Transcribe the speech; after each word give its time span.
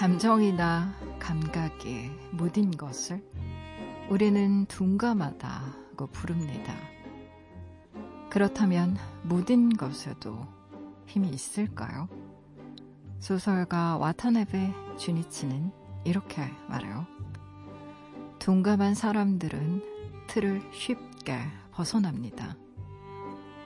감정이나 0.00 0.94
감각이 1.18 2.10
모든 2.30 2.70
것을 2.70 3.22
우리는 4.08 4.64
둔감하다고 4.64 6.06
부릅니다. 6.06 6.74
그렇다면 8.30 8.96
모든 9.22 9.68
것에도 9.68 10.46
힘이 11.04 11.28
있을까요? 11.28 12.08
소설가 13.18 13.98
와타나베 13.98 14.72
주니치는 14.96 15.70
이렇게 16.04 16.50
말해요. 16.66 17.06
둔감한 18.38 18.94
사람들은 18.94 19.82
틀을 20.28 20.62
쉽게 20.72 21.42
벗어납니다. 21.72 22.56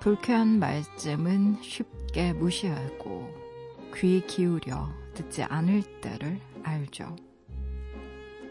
불쾌한 0.00 0.58
말쯤은 0.58 1.62
쉽게 1.62 2.32
무시하고 2.32 3.32
귀 3.94 4.26
기울여 4.26 5.03
듣지 5.14 5.42
않을 5.44 6.00
때를 6.00 6.40
알죠. 6.62 7.16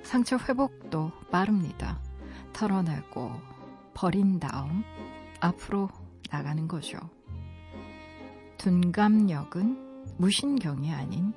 상처 0.03 0.37
회복도 0.37 1.11
빠릅니다. 1.31 1.99
털어내고 2.53 3.31
버린 3.93 4.39
다음 4.39 4.83
앞으로 5.39 5.89
나가는 6.29 6.67
거죠. 6.67 6.97
둔감력은 8.57 10.15
무신경이 10.17 10.91
아닌 10.93 11.33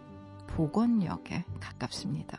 복원력에 0.49 1.45
가깝습니다. 1.61 2.39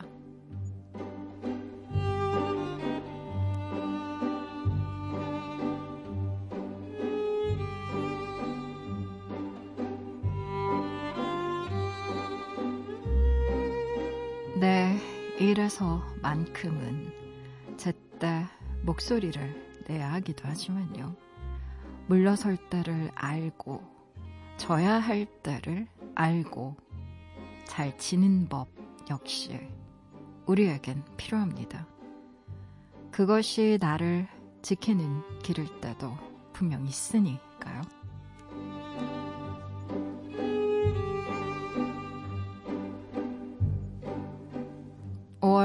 이래서만큼은 15.48 17.14
제때 17.78 18.46
목소리를 18.84 19.86
내야 19.88 20.12
하기도 20.12 20.46
하지만요. 20.46 21.16
물러설 22.08 22.58
때를 22.70 23.12
알고, 23.16 23.82
져야 24.58 24.96
할 24.96 25.26
때를 25.44 25.88
알고, 26.16 26.76
잘 27.64 27.98
지는 27.98 28.50
법 28.50 28.68
역시 29.10 29.58
우리에겐 30.48 31.06
필요합니다. 31.16 31.88
그것이 33.10 33.78
나를 33.80 34.28
지키는 34.62 35.40
길일 35.44 35.80
때도 35.80 36.18
분명 36.52 36.86
있으니까요. 36.86 37.84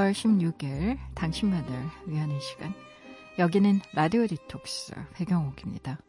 5월 0.03 0.11
16일 0.11 0.97
당신만을 1.15 1.71
위하는 2.07 2.37
시간 2.41 2.73
여기는 3.39 3.79
라디오 3.93 4.27
디톡스 4.27 4.93
배경옥입니다. 5.13 5.99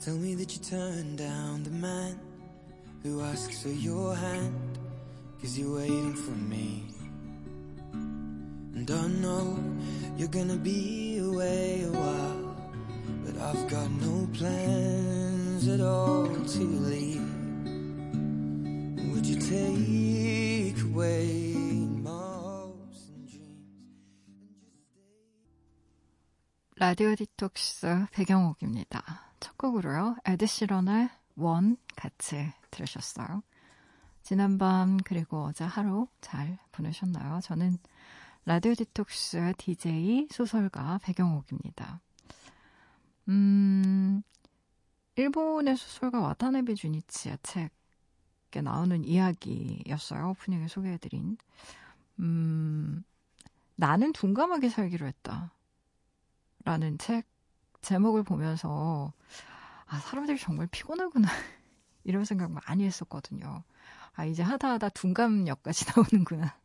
Tell 0.00 0.16
me 0.16 0.34
that 0.36 0.54
you 0.54 0.62
turned 0.62 1.18
down 1.18 1.62
the 1.62 1.76
man 1.76 2.18
who 3.04 3.20
asks 3.20 3.60
for 3.60 3.72
your 3.72 4.16
hand 4.16 4.78
cause 5.40 5.58
you're 5.58 5.76
waiting 5.76 6.14
for 6.14 6.34
me 6.34 6.97
And 8.74 8.90
I 8.90 9.06
know 9.20 9.58
you're 10.16 10.28
gonna 10.28 10.56
be 10.56 11.18
away 11.18 11.82
a 11.82 11.90
while 11.90 12.56
But 13.24 13.36
I've 13.40 13.68
got 13.68 13.90
no 13.90 14.28
plans 14.32 15.66
at 15.68 15.80
all 15.80 16.28
to 16.28 16.60
leave 16.60 17.22
Would 19.12 19.26
you 19.26 19.40
take 19.40 20.80
away 20.82 21.44
my 22.02 22.10
hopes 22.10 23.10
and 23.10 23.28
dreams 23.28 23.58
라디오 26.76 27.14
디톡스 27.16 28.06
배경옥입니다. 28.12 29.02
첫 29.40 29.58
곡으로요. 29.58 30.16
에드시런의 30.24 31.08
원 31.36 31.76
같이 31.96 32.52
들으셨어요. 32.70 33.42
지난밤 34.22 34.98
그리고 35.04 35.44
어제 35.44 35.64
하루 35.64 36.06
잘 36.20 36.58
보내셨나요? 36.72 37.40
저는 37.40 37.78
라디오 38.48 38.72
디톡스 38.72 39.52
DJ 39.58 40.28
소설가 40.30 40.98
배경옥입니다. 41.02 42.00
음, 43.28 44.22
일본의 45.16 45.76
소설가 45.76 46.20
와타나베 46.20 46.72
주니치의 46.72 47.36
책에 47.42 48.62
나오는 48.62 49.04
이야기였어요. 49.04 50.30
오프닝에 50.30 50.66
소개해드린. 50.66 51.36
음, 52.20 53.04
나는 53.76 54.14
둔감하게 54.14 54.70
살기로 54.70 55.06
했다. 55.06 55.52
라는 56.64 56.96
책 56.96 57.26
제목을 57.82 58.22
보면서 58.22 59.12
아 59.84 59.98
사람들이 59.98 60.38
정말 60.38 60.68
피곤하구나 60.68 61.28
이런 62.02 62.24
생각 62.24 62.50
많이 62.50 62.86
했었거든요. 62.86 63.62
아 64.14 64.24
이제 64.24 64.42
하다 64.42 64.70
하다 64.70 64.88
둔감역까지 64.88 65.84
나오는구나. 65.94 66.56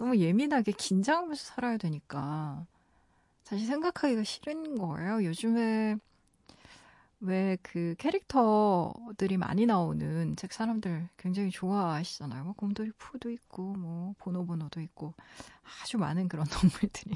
너무 0.00 0.16
예민하게 0.16 0.72
긴장하면서 0.72 1.44
살아야 1.44 1.76
되니까 1.76 2.66
사실 3.42 3.66
생각하기가 3.66 4.24
싫은 4.24 4.78
거예요. 4.78 5.22
요즘에 5.24 5.96
왜 7.20 7.58
그 7.62 7.94
캐릭터들이 7.98 9.36
많이 9.36 9.66
나오는 9.66 10.34
책 10.36 10.54
사람들 10.54 11.10
굉장히 11.18 11.50
좋아하시잖아요. 11.50 12.44
뭐 12.44 12.54
곰돌이 12.54 12.92
푸도 12.96 13.30
있고 13.30 13.74
뭐 13.74 14.14
보노보노도 14.18 14.80
있고 14.80 15.12
아주 15.82 15.98
많은 15.98 16.28
그런 16.28 16.46
동물들이 16.48 17.14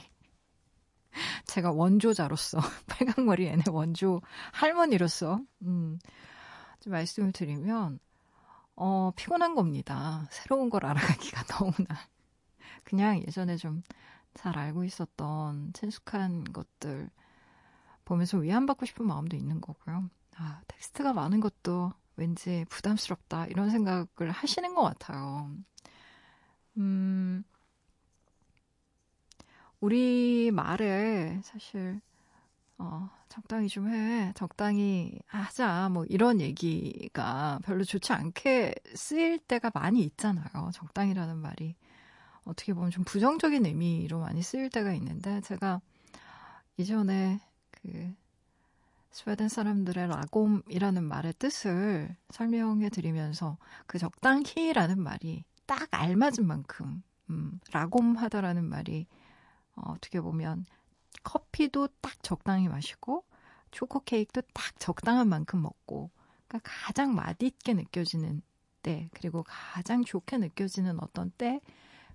제가 1.46 1.72
원조자로서 1.72 2.58
빨강머리 2.86 3.46
애네 3.46 3.64
원조 3.70 4.20
할머니로서 4.52 5.40
음, 5.62 5.98
좀 6.80 6.92
말씀을 6.92 7.32
드리면 7.32 7.98
어, 8.76 9.10
피곤한 9.16 9.54
겁니다. 9.54 10.28
새로운 10.30 10.68
걸 10.68 10.84
알아가기가 10.84 11.44
너무나 11.48 11.98
그냥 12.84 13.18
예전에 13.18 13.56
좀 13.56 13.82
잘 14.34 14.58
알고 14.58 14.84
있었던 14.84 15.72
친숙한 15.72 16.44
것들 16.52 17.08
보면서 18.04 18.38
위안받고 18.38 18.84
싶은 18.84 19.06
마음도 19.06 19.36
있는 19.36 19.60
거고요. 19.60 20.10
아, 20.36 20.60
텍스트가 20.68 21.12
많은 21.12 21.40
것도 21.40 21.92
왠지 22.16 22.64
부담스럽다 22.68 23.46
이런 23.46 23.70
생각을 23.70 24.30
하시는 24.30 24.74
것 24.74 24.82
같아요. 24.82 25.50
음, 26.76 27.44
우리 29.80 30.50
말에 30.52 31.40
사실 31.42 32.00
어, 32.78 33.08
적당히 33.28 33.68
좀 33.68 33.88
해. 33.88 34.32
적당히 34.34 35.18
하자. 35.26 35.88
뭐 35.90 36.04
이런 36.06 36.40
얘기가 36.40 37.60
별로 37.64 37.84
좋지 37.84 38.12
않게 38.12 38.74
쓰일 38.94 39.38
때가 39.38 39.70
많이 39.74 40.02
있잖아요. 40.02 40.70
적당이라는 40.72 41.36
말이 41.36 41.76
어떻게 42.44 42.74
보면 42.74 42.90
좀 42.90 43.04
부정적인 43.04 43.66
의미로 43.66 44.20
많이 44.20 44.42
쓰일 44.42 44.70
때가 44.70 44.92
있는데 44.94 45.40
제가 45.40 45.80
이전에 46.76 47.40
그 47.70 48.14
스웨덴 49.10 49.48
사람들의 49.48 50.08
라곰이라는 50.08 51.04
말의 51.04 51.34
뜻을 51.38 52.16
설명해 52.30 52.88
드리면서 52.90 53.58
그 53.86 53.98
적당히라는 53.98 55.00
말이 55.00 55.44
딱 55.66 55.88
알맞은 55.92 56.46
만큼 56.46 57.02
음, 57.30 57.60
라곰하다라는 57.72 58.64
말이 58.64 59.06
어, 59.76 59.92
어떻게 59.92 60.20
보면 60.20 60.66
커피도 61.22 61.88
딱 62.00 62.22
적당히 62.22 62.68
마시고 62.68 63.24
초코 63.70 64.00
케이크도 64.00 64.42
딱 64.52 64.78
적당한 64.78 65.28
만큼 65.28 65.62
먹고 65.62 66.10
그러니까 66.48 66.70
가장 66.86 67.14
맛있게 67.14 67.74
느껴지는 67.74 68.42
때 68.82 69.08
그리고 69.14 69.44
가장 69.46 70.04
좋게 70.04 70.38
느껴지는 70.38 71.00
어떤 71.00 71.30
때 71.30 71.60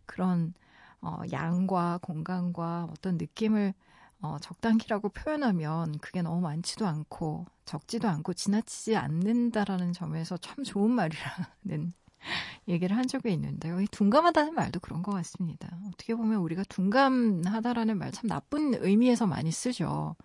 그런 0.09 0.53
어, 1.01 1.21
양과 1.31 1.99
건강과 2.01 2.89
어떤 2.91 3.17
느낌을 3.17 3.73
어, 4.21 4.37
적당히라고 4.41 5.09
표현하면 5.09 5.99
그게 5.99 6.21
너무 6.21 6.41
많지도 6.41 6.87
않고 6.87 7.45
적지도 7.65 8.09
않고 8.09 8.33
지나치지 8.33 8.97
않는다라는 8.97 9.93
점에서 9.93 10.37
참 10.37 10.63
좋은 10.65 10.91
말이라는 10.91 11.93
얘기를 12.67 12.97
한 12.97 13.07
적이 13.07 13.33
있는데요. 13.33 13.81
이 13.81 13.87
둔감하다는 13.87 14.53
말도 14.55 14.79
그런 14.81 15.03
것 15.03 15.11
같습니다. 15.13 15.69
어떻게 15.87 16.15
보면 16.15 16.39
우리가 16.41 16.63
둔감하다라는 16.69 17.97
말 17.97 18.11
참 18.11 18.27
나쁜 18.29 18.73
의미에서 18.75 19.27
많이 19.27 19.51
쓰죠. 19.51 20.15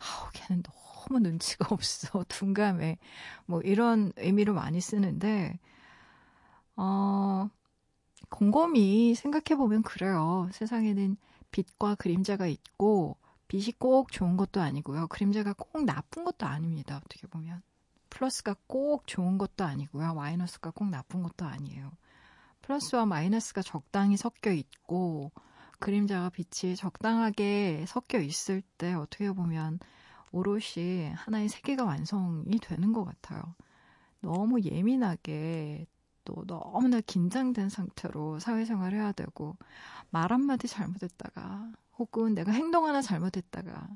아우, 0.00 0.30
걔는 0.34 0.62
너무 0.62 1.20
눈치가 1.20 1.68
없어. 1.74 2.24
둔감해. 2.28 2.98
뭐 3.46 3.60
이런 3.62 4.12
의미로 4.16 4.54
많이 4.54 4.80
쓰는데, 4.80 5.58
어, 6.76 7.48
곰곰이 8.32 9.14
생각해보면 9.14 9.82
그래요. 9.82 10.48
세상에는 10.52 11.16
빛과 11.50 11.96
그림자가 11.96 12.46
있고, 12.46 13.18
빛이 13.46 13.72
꼭 13.78 14.10
좋은 14.10 14.38
것도 14.38 14.62
아니고요. 14.62 15.06
그림자가 15.08 15.52
꼭 15.52 15.84
나쁜 15.84 16.24
것도 16.24 16.46
아닙니다. 16.46 16.96
어떻게 16.96 17.26
보면. 17.26 17.62
플러스가 18.08 18.56
꼭 18.66 19.06
좋은 19.06 19.36
것도 19.36 19.64
아니고요. 19.64 20.14
마이너스가 20.14 20.70
꼭 20.70 20.88
나쁜 20.88 21.22
것도 21.22 21.44
아니에요. 21.44 21.92
플러스와 22.62 23.04
마이너스가 23.04 23.60
적당히 23.60 24.16
섞여 24.16 24.50
있고, 24.50 25.30
그림자와 25.78 26.30
빛이 26.30 26.74
적당하게 26.74 27.84
섞여 27.86 28.18
있을 28.18 28.62
때 28.78 28.94
어떻게 28.94 29.30
보면 29.30 29.78
오롯이 30.30 31.10
하나의 31.14 31.50
세계가 31.50 31.84
완성이 31.84 32.58
되는 32.60 32.94
것 32.94 33.04
같아요. 33.04 33.42
너무 34.20 34.62
예민하게 34.62 35.86
또 36.24 36.44
너무나 36.46 37.00
긴장된 37.00 37.68
상태로 37.68 38.38
사회생활을 38.38 38.98
해야 38.98 39.12
되고 39.12 39.56
말 40.10 40.32
한마디 40.32 40.68
잘못했다가 40.68 41.72
혹은 41.98 42.34
내가 42.34 42.52
행동 42.52 42.86
하나 42.86 43.02
잘못했다가 43.02 43.88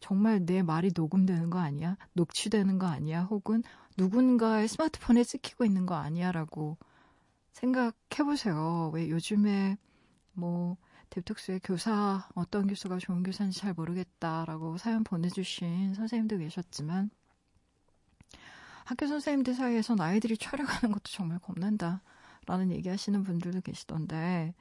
정말 0.00 0.44
내 0.44 0.62
말이 0.62 0.90
녹음되는 0.94 1.48
거 1.50 1.58
아니야? 1.58 1.96
녹취되는 2.12 2.78
거 2.78 2.86
아니야? 2.86 3.22
혹은 3.22 3.62
누군가의 3.96 4.68
스마트폰에 4.68 5.24
찍히고 5.24 5.64
있는 5.64 5.86
거 5.86 5.94
아니야? 5.94 6.32
라고 6.32 6.76
생각해 7.52 8.24
보세요. 8.24 8.90
왜 8.92 9.08
요즘에 9.08 9.78
뭐 10.32 10.76
딥톡스의 11.10 11.60
교사, 11.62 12.28
어떤 12.34 12.66
교수가 12.66 12.98
좋은 12.98 13.22
교사인지 13.22 13.60
잘 13.60 13.72
모르겠다라고 13.72 14.76
사연 14.78 15.04
보내주신 15.04 15.94
선생님도 15.94 16.38
계셨지만 16.38 17.10
학교 18.84 19.06
선생님들 19.06 19.54
사이에서 19.54 19.96
아이들이 19.98 20.36
촬영하는 20.36 20.92
것도 20.92 21.04
정말 21.04 21.38
겁난다. 21.38 22.02
라는 22.46 22.70
얘기 22.70 22.88
하시는 22.88 23.22
분들도 23.22 23.62
계시던데, 23.62 24.54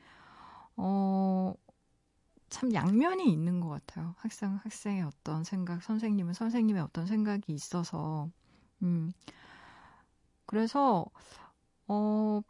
어, 0.77 1.53
참 2.49 2.73
양면이 2.73 3.31
있는 3.31 3.59
것 3.59 3.69
같아요. 3.69 4.15
학생, 4.17 4.55
학생의 4.63 5.03
어떤 5.03 5.43
생각, 5.43 5.83
선생님은 5.83 6.33
선생님의 6.33 6.81
어떤 6.81 7.05
생각이 7.05 7.51
있어서, 7.51 8.29
음. 8.83 9.11
그래서, 10.45 11.05
어, 11.87 12.41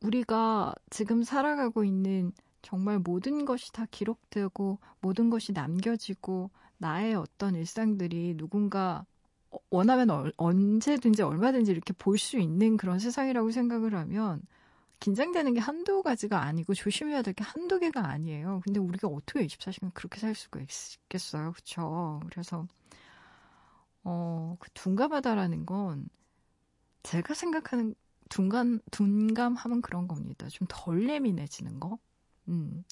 우리가 0.00 0.74
지금 0.90 1.22
살아가고 1.22 1.84
있는 1.84 2.32
정말 2.62 2.98
모든 2.98 3.44
것이 3.44 3.72
다 3.72 3.86
기록되고, 3.90 4.78
모든 5.00 5.30
것이 5.30 5.52
남겨지고, 5.52 6.50
나의 6.78 7.14
어떤 7.14 7.54
일상들이 7.54 8.36
누군가 8.36 9.04
원하면 9.70 10.10
얼, 10.10 10.32
언제든지 10.36 11.22
얼마든지 11.22 11.70
이렇게 11.72 11.92
볼 11.94 12.18
수 12.18 12.38
있는 12.38 12.76
그런 12.76 12.98
세상이라고 12.98 13.50
생각을 13.50 13.94
하면 13.94 14.42
긴장되는 15.00 15.54
게 15.54 15.60
한두 15.60 16.02
가지가 16.02 16.42
아니고 16.42 16.74
조심해야 16.74 17.22
될 17.22 17.34
게 17.34 17.44
한두 17.44 17.78
개가 17.80 18.08
아니에요. 18.08 18.60
근데 18.64 18.80
우리가 18.80 19.08
어떻게 19.08 19.46
24시간 19.46 19.92
그렇게 19.94 20.20
살 20.20 20.34
수가 20.34 20.60
있겠어요. 20.60 21.52
그렇죠? 21.52 22.20
그래서 22.30 22.66
어, 24.04 24.56
그 24.60 24.70
둔감하다라는 24.74 25.66
건 25.66 26.08
제가 27.02 27.34
생각하는 27.34 27.94
둔감 28.28 28.80
둔감하면 28.90 29.82
그런 29.82 30.08
겁니다. 30.08 30.48
좀 30.50 30.66
덜 30.70 31.08
예민해지는 31.08 31.80
거. 31.80 31.98
음. 32.48 32.84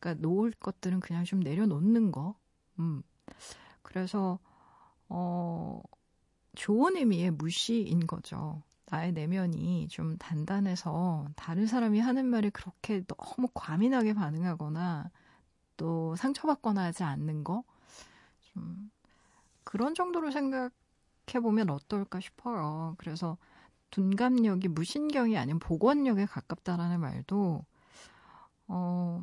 그러니까 0.00 0.26
놓을 0.26 0.52
것들은 0.60 1.00
그냥 1.00 1.24
좀 1.24 1.40
내려놓는 1.40 2.12
거. 2.12 2.36
음. 2.78 3.02
그래서 3.82 4.38
어, 5.12 5.82
좋은 6.56 6.96
의미의 6.96 7.32
무시인 7.32 8.06
거죠. 8.06 8.62
나의 8.90 9.12
내면이 9.12 9.88
좀 9.88 10.16
단단해서 10.18 11.26
다른 11.36 11.66
사람이 11.66 12.00
하는 12.00 12.26
말에 12.26 12.50
그렇게 12.50 13.02
너무 13.06 13.48
과민하게 13.54 14.14
반응하거나 14.14 15.10
또 15.78 16.16
상처받거나 16.16 16.84
하지 16.84 17.04
않는 17.04 17.44
거. 17.44 17.64
좀 18.42 18.90
그런 19.64 19.94
정도로 19.94 20.30
생각해보면 20.32 21.70
어떨까 21.70 22.20
싶어요. 22.20 22.94
그래서 22.98 23.38
둔감력이 23.90 24.68
무신경이 24.68 25.38
아닌 25.38 25.58
복원력에 25.60 26.26
가깝다라는 26.26 27.00
말도, 27.00 27.64
어, 28.68 29.22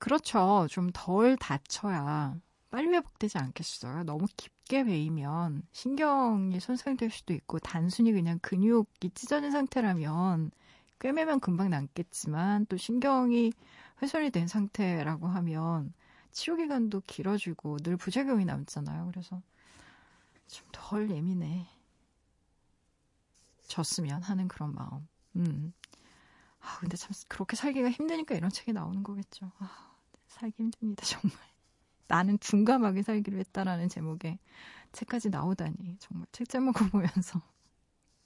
그렇죠. 0.00 0.66
좀 0.70 0.90
덜 0.94 1.36
다쳐야 1.38 2.36
빨리 2.70 2.88
회복되지 2.90 3.38
않겠어요? 3.38 4.04
너무 4.04 4.26
깊 4.36 4.52
게 4.68 4.84
베이면 4.84 5.62
신경이 5.72 6.60
손상될 6.60 7.10
수도 7.10 7.32
있고 7.34 7.58
단순히 7.60 8.12
그냥 8.12 8.38
근육이 8.40 9.10
찢어진 9.14 9.50
상태라면 9.52 10.50
꿰매면 10.98 11.40
금방 11.40 11.70
낫겠지만 11.70 12.66
또 12.66 12.76
신경이 12.76 13.52
훼손이 14.02 14.30
된 14.30 14.48
상태라고 14.48 15.28
하면 15.28 15.92
치료 16.32 16.56
기간도 16.56 17.02
길어지고 17.06 17.78
늘 17.78 17.96
부작용이 17.96 18.44
남잖아요. 18.44 19.06
그래서 19.06 19.42
좀 20.48 20.66
덜 20.72 21.10
예민해. 21.10 21.68
졌으면 23.66 24.22
하는 24.22 24.48
그런 24.48 24.74
마음. 24.74 25.08
음. 25.36 25.72
아, 26.60 26.78
근데 26.80 26.96
참 26.96 27.12
그렇게 27.28 27.56
살기가 27.56 27.90
힘드니까 27.90 28.34
이런 28.34 28.50
책이 28.50 28.72
나오는 28.72 29.02
거겠죠. 29.02 29.50
아, 29.58 29.92
살기 30.28 30.62
힘듭니다, 30.62 31.04
정말. 31.04 31.38
나는 32.08 32.38
둔감하게 32.38 33.02
살기로 33.02 33.38
했다라는 33.38 33.88
제목의 33.88 34.38
책까지 34.92 35.30
나오다니 35.30 35.96
정말 35.98 36.26
책 36.32 36.48
제목을 36.48 36.90
보면서 36.90 37.42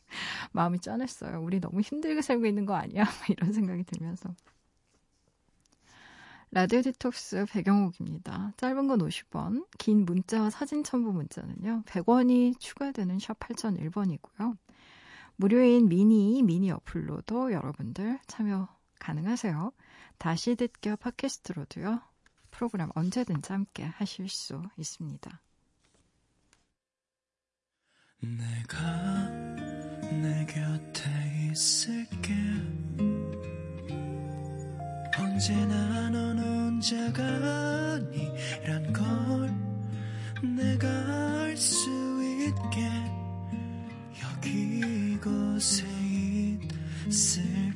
마음이 0.53 0.81
짠했어요. 0.81 1.41
우리 1.41 1.61
너무 1.61 1.81
힘들게 1.81 2.23
살고 2.23 2.47
있는 2.47 2.67
거 2.67 2.75
아니야? 2.75 3.05
이런 3.29 3.53
생각이 3.53 3.85
들면서 3.85 4.35
라디오 6.53 6.83
디톡스 6.83 7.47
배경옥입니다. 7.53 8.55
짧은 8.57 8.89
건 8.89 8.99
50원, 8.99 9.67
긴 9.79 10.05
문자와 10.05 10.51
사진 10.51 10.83
첨부 10.83 11.13
문자는요. 11.13 11.85
100원이 11.87 12.59
추가되는 12.59 13.21
샵 13.21 13.39
8001번이고요. 13.39 14.57
무료인 15.37 15.89
미니, 15.89 16.43
미니 16.43 16.73
어플로도 16.73 17.53
여러분들 17.53 18.19
참여 18.27 18.69
가능하세요. 18.99 19.73
다시 20.19 20.57
듣기 20.57 20.97
팟캐스트로도요. 20.97 22.10
프로그램 22.61 22.91
언제든지 22.95 23.53
함께 23.55 23.85
하실 23.85 24.29
수 24.29 24.63
있습니다. 24.77 25.41
내가 28.21 29.31
내 30.11 30.45
곁에 30.45 31.49
있을게. 31.51 32.35
언제나 35.19 36.11
넌 36.11 36.39
혼자가 36.39 37.25
아니란 37.95 38.93
걸 38.93 40.55
내가 40.55 41.45
알 41.45 41.57
수 41.57 41.89
있게. 42.47 42.91
여기 44.23 45.15
이곳에 45.15 45.87
있을 47.07 47.70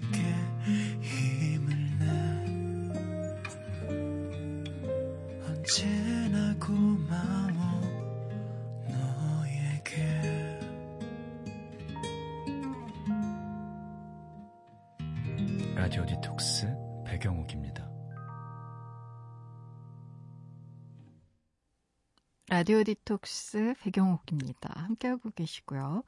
라디오 22.56 22.84
디톡스 22.84 23.74
배경옥입니다. 23.80 24.80
함께하고 24.80 25.30
계시고요. 25.30 26.04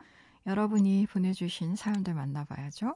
여러분이 0.46 1.08
보내주신 1.08 1.74
사연들 1.74 2.14
만나봐야죠. 2.14 2.94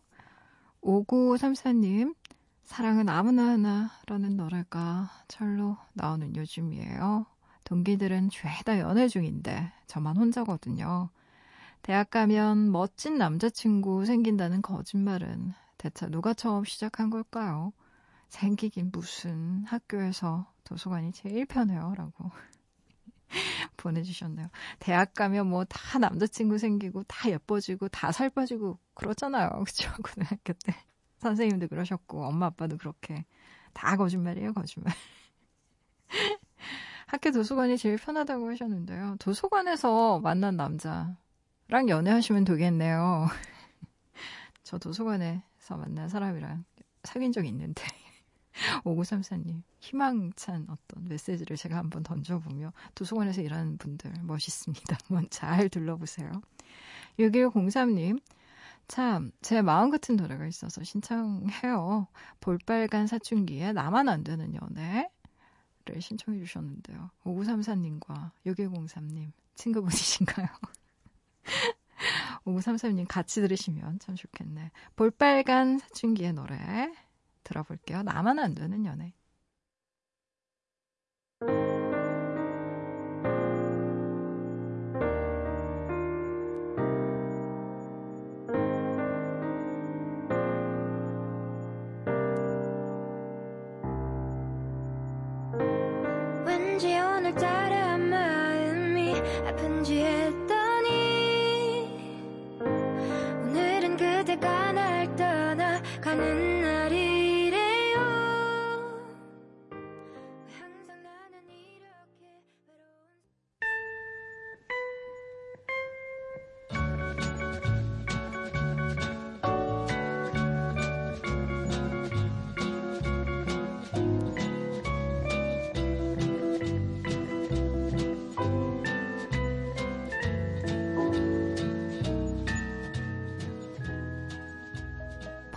5934님, 0.82 2.14
사랑은 2.62 3.08
아무나 3.08 3.48
하나라는 3.48 4.36
노래가 4.36 5.10
철로 5.26 5.76
나오는 5.94 6.36
요즘이에요. 6.36 7.26
동기들은 7.64 8.30
죄다 8.30 8.78
연애 8.78 9.08
중인데 9.08 9.72
저만 9.88 10.16
혼자거든요. 10.16 11.10
대학 11.82 12.10
가면 12.10 12.70
멋진 12.70 13.18
남자친구 13.18 14.06
생긴다는 14.06 14.62
거짓말은 14.62 15.54
대체 15.76 16.06
누가 16.06 16.34
처음 16.34 16.62
시작한 16.62 17.10
걸까요? 17.10 17.72
생기긴 18.28 18.92
무슨 18.92 19.64
학교에서 19.64 20.46
도서관이 20.62 21.10
제일 21.10 21.46
편해요. 21.46 21.94
라고 21.96 22.30
보내주셨네요. 23.76 24.48
대학 24.80 25.14
가면 25.14 25.48
뭐 25.48 25.64
다 25.64 25.98
남자친구 25.98 26.58
생기고 26.58 27.04
다 27.04 27.30
예뻐지고 27.30 27.88
다 27.88 28.10
살 28.12 28.30
빠지고 28.30 28.78
그렇잖아요. 28.94 29.50
그쵸? 29.66 29.90
고등학교 30.02 30.52
때. 30.64 30.74
선생님도 31.18 31.68
그러셨고 31.68 32.24
엄마 32.24 32.46
아빠도 32.46 32.76
그렇게 32.78 33.24
다 33.74 33.96
거짓말이에요 33.96 34.52
거짓말. 34.54 34.94
학교 37.06 37.30
도서관이 37.32 37.76
제일 37.78 37.96
편하다고 37.96 38.48
하셨는데요. 38.50 39.16
도서관에서 39.18 40.20
만난 40.20 40.56
남자랑 40.56 41.16
연애하시면 41.88 42.44
되겠네요. 42.44 43.26
저 44.62 44.78
도서관에서 44.78 45.76
만난 45.76 46.08
사람이랑 46.08 46.64
사귄 47.04 47.32
적 47.32 47.44
있는데 47.46 47.82
5934님 48.84 49.62
희망찬 49.78 50.66
어떤 50.68 51.08
메시지를 51.08 51.56
제가 51.56 51.76
한번 51.76 52.02
던져보며 52.02 52.72
도서관에서 52.94 53.42
일하는 53.42 53.78
분들 53.78 54.12
멋있습니다. 54.22 54.96
한번 55.08 55.26
잘 55.30 55.68
둘러보세요. 55.68 56.30
6103님 57.18 58.20
참, 58.88 59.30
제 59.40 59.62
마음 59.62 59.90
같은 59.90 60.16
노래가 60.16 60.46
있어서 60.48 60.82
신청해요. 60.82 62.08
볼빨간 62.40 63.06
사춘기에 63.06 63.72
나만 63.72 64.08
안 64.08 64.24
되는 64.24 64.52
연애를 64.52 65.08
신청해 66.00 66.40
주셨는데요. 66.40 67.10
5934님과 67.24 68.32
6103님 68.46 69.30
친구분이신가요? 69.54 70.48
5933님 72.44 73.06
같이 73.08 73.40
들으시면 73.40 74.00
참 74.00 74.16
좋겠네. 74.16 74.72
볼빨간 74.96 75.78
사춘기의 75.78 76.32
노래 76.32 76.92
들어볼게요. 77.50 78.02
나만 78.02 78.38
안 78.38 78.54
되는 78.54 78.84
연애. 78.86 79.12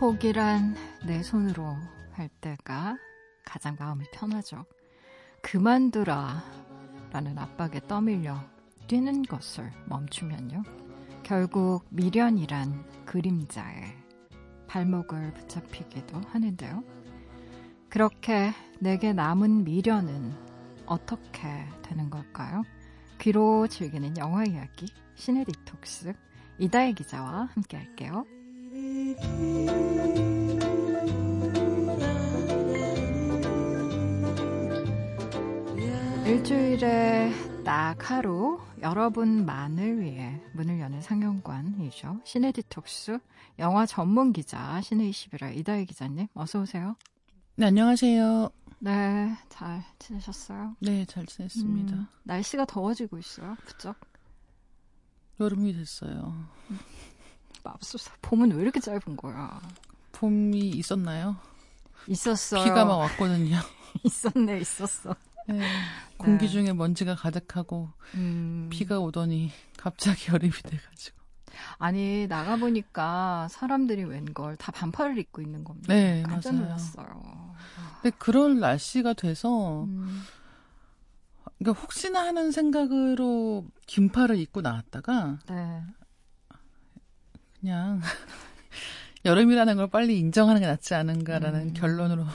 포기란 0.03 0.75
내 1.07 1.23
손으로 1.23 1.77
할 2.11 2.27
때가 2.41 2.97
가장 3.45 3.77
마음이 3.79 4.03
편하죠. 4.11 4.65
그만두라 5.41 6.43
라는 7.13 7.37
압박에 7.37 7.79
떠밀려 7.87 8.37
뛰는 8.89 9.23
것을 9.23 9.71
멈추면요. 9.85 10.63
결국 11.23 11.85
미련이란 11.87 13.05
그림자에 13.05 13.95
발목을 14.67 15.35
붙잡히기도 15.35 16.19
하는데요. 16.27 16.83
그렇게 17.87 18.51
내게 18.81 19.13
남은 19.13 19.63
미련은 19.63 20.33
어떻게 20.85 21.47
되는 21.81 22.09
걸까요? 22.09 22.63
귀로 23.21 23.67
즐기는 23.69 24.17
영화 24.17 24.43
이야기 24.43 24.87
시네 25.15 25.45
디톡스 25.45 26.13
이다혜 26.59 26.91
기자와 26.91 27.45
함께 27.53 27.77
할게요. 27.77 28.25
일주일에 36.25 37.31
딱 37.63 38.09
하루 38.11 38.59
여러분만을 38.81 40.01
위해 40.01 40.41
문을 40.53 40.79
여는 40.79 41.01
상영관이죠. 41.01 42.19
시네 42.25 42.51
디톡스 42.51 43.19
영화 43.59 43.85
전문 43.85 44.33
기자 44.33 44.81
씨네21의 44.81 45.09
이다혜 45.09 45.85
기자님 45.85 46.27
어서 46.33 46.61
오세요. 46.61 46.95
네 47.55 47.67
안녕하세요. 47.67 48.49
네, 48.79 49.33
잘 49.47 49.81
지내셨어요? 49.99 50.75
네, 50.81 51.05
잘 51.05 51.25
지냈습니다. 51.25 51.95
음, 51.95 52.07
날씨가 52.23 52.65
더워지고 52.65 53.17
있어요, 53.17 53.55
부쩍? 53.65 53.95
여름이 55.39 55.71
됐어요. 55.73 56.33
맙소사. 57.63 58.11
봄은 58.21 58.51
왜 58.51 58.61
이렇게 58.61 58.79
짧은 58.79 59.15
거야? 59.17 59.61
봄이 60.13 60.69
있었나요? 60.69 61.37
있었어요. 62.07 62.63
비가 62.63 62.85
막 62.85 62.97
왔거든요. 62.97 63.57
있었네, 64.03 64.59
있었어. 64.59 65.15
네, 65.47 65.61
공기 66.17 66.45
네. 66.45 66.51
중에 66.51 66.73
먼지가 66.73 67.15
가득하고 67.15 67.89
음. 68.15 68.69
비가 68.71 68.99
오더니 68.99 69.51
갑자기 69.77 70.31
여름이 70.31 70.51
돼가지고. 70.51 71.17
아니 71.77 72.27
나가 72.27 72.55
보니까 72.55 73.47
사람들이 73.51 74.05
웬걸 74.05 74.57
다 74.57 74.71
반팔을 74.71 75.17
입고 75.19 75.41
있는 75.41 75.63
겁니다. 75.63 75.93
네, 75.93 76.23
깜짝 76.23 76.53
맞아요. 76.53 76.65
놀랐어요. 76.65 77.53
근데 78.01 78.15
그럴 78.17 78.59
날씨가 78.59 79.13
돼서 79.13 79.83
음. 79.83 80.23
그러니까 81.59 81.81
혹시나 81.81 82.21
하는 82.23 82.51
생각으로 82.51 83.65
긴팔을 83.85 84.37
입고 84.39 84.61
나왔다가 84.61 85.39
네. 85.49 85.83
그냥 87.63 88.01
여름이라는 89.23 89.77
걸 89.77 89.87
빨리 89.89 90.19
인정하는 90.19 90.59
게 90.59 90.67
낫지 90.67 90.95
않은가라는 90.95 91.69
음. 91.69 91.73
결론으로 91.73 92.25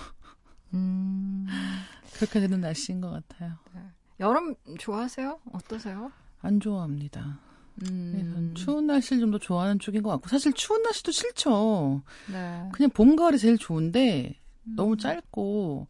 음. 0.73 1.47
그렇게 2.17 2.41
되는 2.41 2.63
날씨인 2.63 3.03
것 3.03 3.11
같아요. 3.11 3.59
네. 3.75 3.83
여름 4.21 4.55
좋아하세요? 4.79 5.39
어떠세요? 5.53 6.11
안 6.41 6.61
좋아합니다. 6.61 7.41
음. 7.83 8.55
추운 8.57 8.87
날씨를 8.87 9.21
좀 9.21 9.31
더 9.31 9.39
좋아하는 9.39 9.79
쪽인 9.79 10.03
것 10.03 10.09
같고 10.13 10.29
사실 10.29 10.55
추운 10.55 10.83
날씨도 10.83 11.13
싫죠. 11.13 12.03
네. 12.33 12.69
그냥 12.73 12.91
봄 12.91 13.15
가을이 13.15 13.39
제일 13.39 13.59
좋은데 13.59 14.41
음. 14.67 14.77
너무 14.77 14.97
짧고 14.97 15.89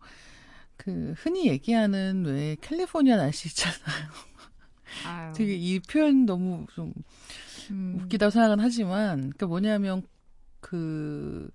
그 0.76 1.14
흔히 1.16 1.46
얘기하는 1.46 2.24
왜 2.26 2.56
캘리포니아 2.60 3.16
날씨 3.16 3.48
있잖아요. 3.48 4.10
되게 5.36 5.54
이 5.54 5.78
표현 5.78 6.26
너무 6.26 6.66
좀 6.74 6.92
음. 7.70 8.00
웃기다고 8.02 8.30
생각은 8.30 8.60
하지만 8.60 9.18
그러니까 9.18 9.46
뭐냐면 9.46 10.02
그 10.60 11.50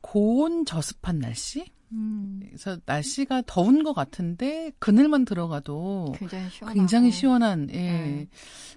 고온 0.00 0.64
저습한 0.64 1.18
날씨 1.18 1.64
음. 1.92 2.40
그래서 2.44 2.78
날씨가 2.84 3.42
더운 3.46 3.82
것 3.82 3.92
같은데 3.92 4.72
그늘만 4.78 5.24
들어가도 5.24 6.14
굉장히, 6.16 6.48
굉장히 6.72 7.10
시원한 7.12 7.68
예. 7.70 7.74
네. 7.74 8.28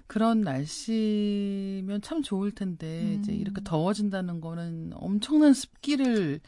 그런 0.06 0.42
날씨면 0.42 2.02
참 2.02 2.22
좋을 2.22 2.52
텐데 2.52 3.02
음. 3.02 3.20
이제 3.20 3.32
이렇게 3.32 3.60
더워진다는 3.64 4.40
거는 4.40 4.92
엄청난 4.94 5.52
습기를 5.54 6.40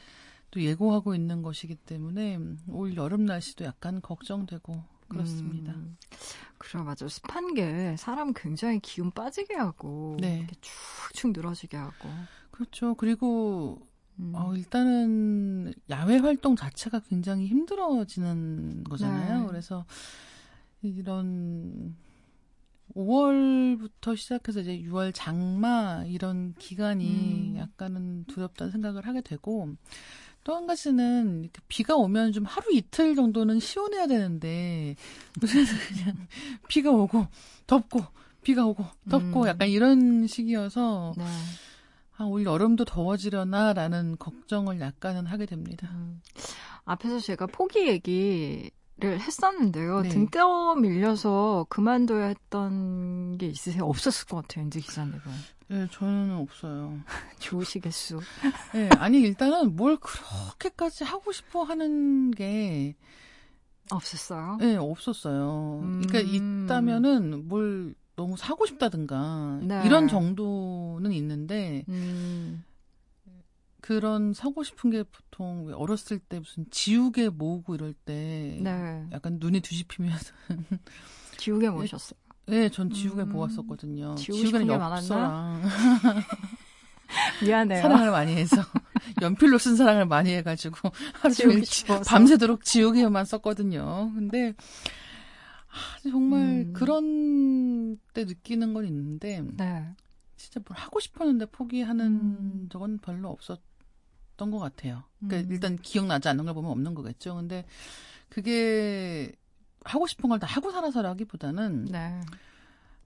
또 0.51 0.61
예고하고 0.61 1.15
있는 1.15 1.43
것이기 1.43 1.77
때문에 1.77 2.39
올 2.69 2.95
여름 2.97 3.25
날씨도 3.25 3.65
약간 3.65 4.01
걱정되고 4.01 4.83
그렇습니다. 5.13 5.73
음. 5.73 5.97
그래 6.59 6.83
맞아 6.83 7.09
습한 7.09 7.55
게 7.55 7.97
사람 7.99 8.33
굉장히 8.33 8.79
기운 8.81 9.11
빠지게 9.11 9.55
하고 9.55 10.17
네. 10.21 10.39
이렇게 10.39 10.57
축축 10.61 11.33
늘어지게 11.33 11.77
하고 11.77 12.09
그렇죠. 12.51 12.95
그리고 12.95 13.87
음. 14.19 14.33
어, 14.35 14.55
일단은 14.55 15.73
야외 15.91 16.19
활동 16.19 16.55
자체가 16.55 17.01
굉장히 17.01 17.47
힘들어지는 17.47 18.85
거잖아요. 18.85 19.41
네. 19.41 19.47
그래서 19.47 19.85
이런 20.83 21.97
5월부터 22.95 24.17
시작해서 24.17 24.61
이제 24.61 24.79
6월 24.83 25.13
장마 25.15 26.05
이런 26.07 26.55
기간이 26.59 27.55
음. 27.55 27.57
약간은 27.57 28.25
두렵다는 28.27 28.71
생각을 28.71 29.07
하게 29.07 29.23
되고 29.23 29.75
또 30.45 30.57
한 30.57 30.67
가지는 30.67 31.49
비가 31.69 31.97
오면 31.97 32.33
좀 32.33 32.45
하루 32.45 32.67
이틀 32.73 33.15
정도는 33.15 33.61
시원해야 33.61 34.07
되는데 34.07 34.97
요새는 35.43 35.67
그냥 35.89 36.29
비가 36.69 36.91
오고 36.91 37.27
덥고 37.67 38.05
비가 38.43 38.67
오고 38.67 38.85
덥고 39.09 39.43
음. 39.43 39.47
약간 39.47 39.69
이런 39.69 40.27
시기여서 40.27 41.15
네. 41.17 41.25
아, 42.17 42.25
올 42.25 42.45
여름도 42.45 42.85
더워지려나라는 42.85 44.17
걱정을 44.19 44.81
약간은 44.81 45.27
하게 45.27 45.47
됩니다. 45.47 45.89
음. 45.93 46.21
앞에서 46.85 47.21
제가 47.21 47.47
포기 47.47 47.89
얘기 47.89 48.71
를 49.03 49.19
했었는데요. 49.19 50.03
네. 50.03 50.09
등떠 50.11 50.77
밀려서 50.77 51.67
그만둬야 51.69 52.27
했던 52.27 53.37
게 53.37 53.47
있으세요? 53.49 53.85
없었을 53.85 54.29
것 54.29 54.43
같아요, 54.43 54.65
인지 54.65 54.81
기자님은. 54.81 55.21
네, 55.69 55.89
저는 55.91 56.37
없어요. 56.37 57.01
좋으시겠수. 57.41 58.21
네, 58.75 58.89
아니 58.99 59.21
일단은 59.23 59.75
뭘 59.75 59.97
그렇게까지 59.97 61.03
하고 61.03 61.33
싶어 61.33 61.65
하는 61.65 62.31
게 62.31 62.95
없었어요? 63.91 64.59
네, 64.61 64.77
없었어요. 64.77 65.81
음. 65.83 66.03
그러니까 66.07 66.21
있다면은 66.21 67.49
뭘 67.49 67.95
너무 68.15 68.37
사고 68.37 68.67
싶다든가 68.67 69.61
네. 69.63 69.83
이런 69.85 70.07
정도는 70.07 71.11
있는데 71.13 71.85
음. 71.89 72.63
그 73.83 73.97
그런 73.97 74.33
사고 74.33 74.63
싶은 74.63 74.91
게 74.91 75.03
보통 75.03 75.71
어렸을 75.75 76.21
때 76.21 76.39
무슨 76.39 76.65
지우개 76.71 77.29
모으고 77.29 77.75
이럴 77.75 77.93
때 77.93 78.59
네. 78.63 79.05
약간 79.11 79.39
눈이 79.41 79.61
뒤집히면서 79.61 80.33
지우개 81.37 81.69
모셨어요. 81.69 82.19
네, 82.47 82.69
전 82.69 82.91
지우개 82.91 83.23
음, 83.23 83.31
모았었거든요. 83.31 84.15
지우개는 84.15 84.69
엽서랑 84.69 85.63
미안해요. 87.45 87.83
사랑을 87.83 88.11
많이 88.13 88.37
해서 88.37 88.57
연필로 89.21 89.59
쓴 89.59 89.75
사랑을 89.75 90.07
많이 90.07 90.31
해가지고 90.31 90.91
하루 91.15 91.35
종일 91.35 91.65
밤새도록 92.07 92.65
지우개만 92.65 93.25
썼거든요. 93.25 94.13
근데 94.15 94.55
아, 95.69 96.09
정말 96.09 96.41
음. 96.41 96.73
그런 96.73 97.99
때 98.15 98.25
느끼는 98.25 98.75
건 98.75 98.87
있는데 98.87 99.43
네. 99.57 99.89
진짜 100.37 100.61
뭘 100.69 100.79
하고 100.79 101.01
싶었는데 101.01 101.47
포기하는 101.47 102.07
음. 102.07 102.69
적은 102.71 102.99
별로 102.99 103.31
없었던 103.31 103.72
것 104.51 104.59
같아요. 104.59 105.05
그러니까 105.21 105.49
음. 105.49 105.53
일단 105.53 105.77
기억나지 105.77 106.29
않는 106.29 106.45
걸 106.45 106.55
보면 106.55 106.71
없는 106.73 106.95
거겠죠. 106.95 107.35
근데 107.37 107.65
그게 108.29 109.33
하고 109.85 110.07
싶은 110.07 110.29
걸 110.31 110.39
다 110.39 110.47
하고 110.47 110.71
살아서라기보다는 110.73 111.87
네. 111.87 112.21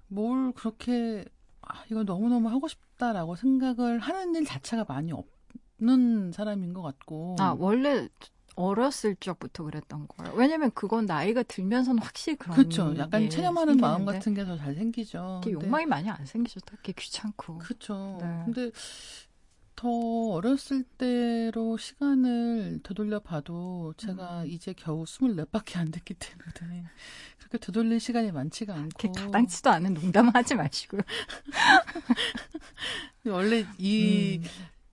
뭘 0.09 0.53
그렇게 0.53 1.25
아, 1.63 1.83
이거 1.91 2.05
너무너무 2.05 2.49
하고 2.49 2.69
싶다라고 2.69 3.35
생각을 3.37 3.99
하는 3.99 4.35
일 4.37 4.45
자체가 4.45 4.85
많이 4.89 5.13
없는 5.13 6.33
사람인 6.33 6.73
것 6.75 6.83
같고. 6.83 7.37
아, 7.41 7.57
원래 7.59 8.09
어렸을 8.55 9.17
적부터 9.17 9.65
그랬던 9.65 10.09
거예요. 10.09 10.33
왜냐면 10.35 10.71
그건 10.71 11.05
나이가 11.05 11.43
들면서는 11.43 12.03
확실히 12.03 12.37
그런 12.39 12.57
그렇죠. 12.57 12.97
약간 12.97 13.29
체념하는 13.29 13.77
마음 13.77 14.07
같은 14.07 14.33
게 14.33 14.45
더 14.47 14.57
잘 14.57 14.75
생기죠. 14.75 15.43
욕망이 15.47 15.85
많이 15.85 16.09
안 16.09 16.25
생기죠. 16.25 16.61
딱히 16.61 16.93
귀찮고. 16.95 17.59
그렇죠. 17.59 18.17
네. 18.23 18.43
근데 18.47 18.71
더 19.77 19.89
어렸을 19.89 20.83
때로 20.83 21.77
시간을 21.77 22.81
되돌려 22.83 23.21
봐도 23.21 23.95
제가 23.97 24.43
음. 24.43 24.47
이제 24.49 24.73
겨우 24.77 25.05
24밖에 25.05 25.77
안 25.77 25.91
됐기 25.91 26.15
때문에 26.15 26.85
그렇게 27.39 27.59
되돌릴 27.59 28.01
시간이 28.01 28.33
많지가 28.33 28.75
않고 28.75 29.13
가당치도 29.13 29.71
않은 29.71 29.95
농담 29.95 30.29
하지 30.29 30.55
마시고요. 30.55 31.03
원래 33.27 33.67
이 33.79 34.41
음. 34.43 34.49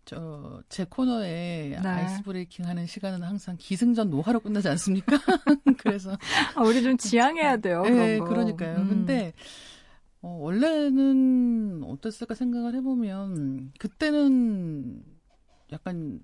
저 0.06 0.44
제 0.70 0.86
코너에 0.86 1.78
네. 1.82 1.88
아이스 1.88 2.24
브레이킹 2.24 2.66
하는 2.66 2.86
시간은 2.86 3.24
항상 3.24 3.56
기승전 3.58 4.10
노화로 4.10 4.40
끝나지 4.40 4.68
않습니까? 4.70 5.18
그래서 5.78 6.18
아, 6.56 6.62
우리 6.64 6.82
좀 6.84 6.98
지향해야 6.98 7.58
돼요. 7.58 7.84
네, 7.84 8.20
그러니까요. 8.20 8.78
음. 8.78 8.90
근데 8.90 9.34
어, 10.24 10.30
원래는 10.40 11.84
어땠을까 11.86 12.34
생각을 12.34 12.76
해보면 12.76 13.74
그때는 13.78 15.04
약간 15.72 16.22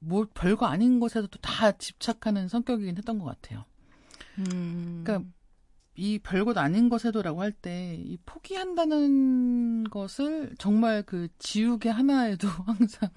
뭐 0.00 0.26
별거 0.34 0.66
아닌 0.66 1.00
것에도 1.00 1.28
다 1.40 1.72
집착하는 1.72 2.48
성격이긴 2.48 2.96
했던 2.98 3.18
것 3.20 3.24
같아요. 3.26 3.64
음. 4.38 5.02
그러니까 5.04 5.30
이 5.96 6.18
별것 6.18 6.58
아닌 6.58 6.88
것에도라고 6.88 7.40
할 7.40 7.52
때 7.52 7.94
이 7.96 8.18
포기한다는 8.26 9.84
것을 9.84 10.54
정말 10.58 11.02
그 11.04 11.28
지우개 11.38 11.88
하나에도 11.90 12.48
항상 12.66 13.08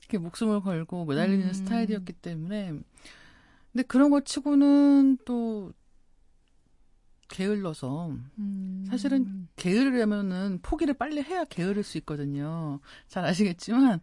이렇게 0.00 0.18
목숨을 0.18 0.60
걸고 0.60 1.06
매달리는 1.06 1.46
음. 1.48 1.52
스타일이었기 1.54 2.12
때문에 2.12 2.74
근데 3.72 3.82
그런 3.86 4.10
것 4.10 4.26
치고는 4.26 5.18
또 5.24 5.72
게을러서 7.28 8.10
음. 8.38 8.84
사실은 8.88 9.48
게으르려면은 9.56 10.60
포기를 10.62 10.94
빨리 10.94 11.22
해야 11.22 11.44
게으를 11.44 11.82
수 11.82 11.98
있거든요. 11.98 12.80
잘 13.06 13.24
아시겠지만 13.24 14.00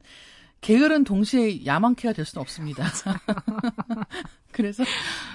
게으른 0.61 1.03
동시에 1.03 1.65
야망캐가 1.65 2.13
될 2.13 2.25
수는 2.25 2.41
없습니다. 2.41 2.85
그래서 4.51 4.83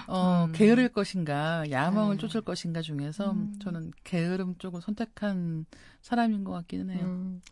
어 0.09 0.47
음. 0.47 0.53
게으를 0.53 0.89
것인가 0.89 1.71
야망을 1.71 2.17
네. 2.17 2.21
쫓을 2.21 2.41
것인가 2.41 2.83
중에서 2.83 3.33
음. 3.33 3.55
저는 3.63 3.93
게으름 4.03 4.57
쪽을 4.59 4.81
선택한 4.81 5.67
사람인 6.03 6.43
것 6.43 6.53
같기는 6.53 6.91
해요. 6.91 7.05
음. 7.05 7.43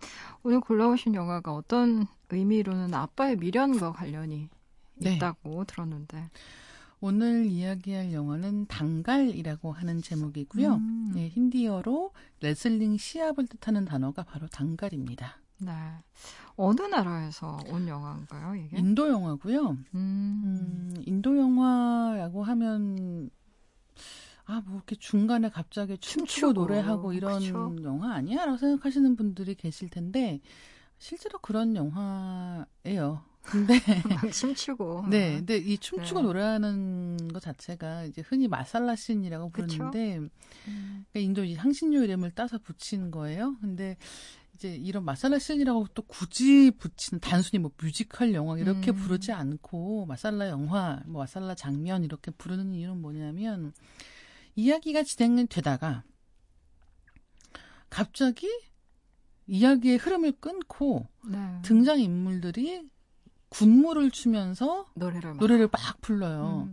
오늘 0.43 0.61
골라오신 0.61 1.15
영화가 1.15 1.55
어떤 1.55 2.07
의미로는 2.31 2.95
아빠의 2.95 3.37
미련과 3.37 3.93
관련이 3.93 4.49
네. 4.97 5.15
있다고 5.15 5.65
들었는데 5.65 6.31
오늘 7.01 7.47
이야기할 7.47 8.13
영화는 8.13 8.67
당갈이라고 8.67 9.73
하는 9.73 10.03
제목이고요. 10.03 10.75
음. 10.75 11.13
네, 11.15 11.29
힌디어로 11.29 12.13
레슬링 12.41 12.97
시합을 12.97 13.47
뜻하는 13.47 13.85
단어가 13.85 14.25
바로 14.25 14.47
당갈입니다. 14.49 15.39
네. 15.59 15.73
어느 16.57 16.83
나라에서 16.83 17.59
온 17.69 17.87
영화인가요, 17.87 18.55
이게? 18.57 18.79
인도 18.79 19.09
영화고요. 19.09 19.71
음. 19.71 19.85
음, 19.95 20.95
인도 21.07 21.37
영화라고 21.39 22.43
하면 22.43 23.31
아, 24.45 24.63
뭐 24.65 24.77
이렇게 24.77 24.97
중간에 24.97 25.51
갑자기 25.51 25.99
춤추고, 25.99 26.27
춤추고 26.27 26.53
노래하고 26.55 27.13
이런 27.13 27.39
그쵸? 27.39 27.77
영화 27.83 28.15
아니야 28.15 28.47
라고 28.47 28.57
생각하시는 28.57 29.15
분들이 29.15 29.55
계실 29.55 29.91
텐데 29.91 30.41
실제로 30.99 31.39
그런 31.39 31.77
영화예요. 31.77 33.23
근데 33.51 33.81
춤추고 34.33 35.07
네, 35.11 35.37
근데 35.37 35.57
이 35.57 35.79
춤추고 35.79 36.21
네. 36.21 36.27
노래하는 36.27 37.29
것 37.33 37.41
자체가 37.41 38.05
이제 38.05 38.23
흔히 38.27 38.47
마살라 38.49 38.95
씬이라고 38.95 39.51
부르는데 39.51 40.19
음. 40.19 40.31
그러니까 41.11 41.21
인도 41.21 41.45
이 41.45 41.55
향신료 41.55 42.03
이름을 42.03 42.33
따서 42.33 42.59
붙인 42.59 43.11
거예요. 43.11 43.57
근데 43.61 43.97
이제 44.55 44.75
이런 44.75 45.05
마살라 45.05 45.39
씬이라고 45.39 45.87
또 45.95 46.03
굳이 46.03 46.71
붙이는 46.73 47.21
단순히 47.21 47.61
뭐 47.61 47.71
뮤지컬 47.81 48.35
영화 48.35 48.59
이렇게 48.59 48.91
음. 48.91 48.97
부르지 48.97 49.33
않고 49.33 50.07
마살라 50.07 50.49
영화, 50.49 51.01
뭐 51.07 51.23
마살라 51.23 51.55
장면 51.55 52.05
이렇게 52.05 52.31
부르는 52.31 52.75
이유는 52.75 53.01
뭐냐면 53.01 53.73
이야기가 54.57 55.05
진행되다가 55.05 56.03
갑자기 57.89 58.49
이야기의 59.47 59.97
흐름을 59.97 60.33
끊고 60.33 61.07
네. 61.27 61.39
등장 61.63 62.01
인물들이 62.01 62.83
군무를 63.49 64.11
추면서 64.11 64.87
노래를 64.95 65.31
막, 65.31 65.41
노래를 65.41 65.69
막 65.73 66.01
불러요. 66.01 66.69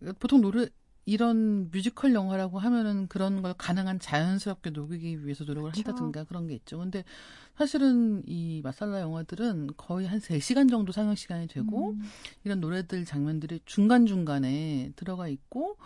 음. 0.00 0.14
보통 0.18 0.40
노래 0.40 0.68
이런 1.06 1.70
뮤지컬 1.70 2.14
영화라고 2.14 2.58
하면은 2.58 3.08
그런 3.08 3.42
걸 3.42 3.54
가능한 3.54 4.00
자연스럽게 4.00 4.70
녹이기 4.70 5.24
위해서 5.24 5.44
노력을 5.44 5.70
그렇죠. 5.70 5.88
한다든가 5.90 6.24
그런 6.24 6.46
게 6.46 6.54
있죠. 6.54 6.78
근데 6.78 7.04
사실은 7.56 8.22
이 8.26 8.62
마살라 8.64 9.00
영화들은 9.00 9.70
거의 9.76 10.06
한 10.06 10.18
3시간 10.18 10.70
정도 10.70 10.92
상영 10.92 11.14
시간이 11.14 11.48
되고 11.48 11.90
음. 11.90 12.02
이런 12.44 12.60
노래들 12.60 13.04
장면들이 13.04 13.60
중간중간에 13.66 14.92
들어가 14.96 15.28
있고 15.28 15.76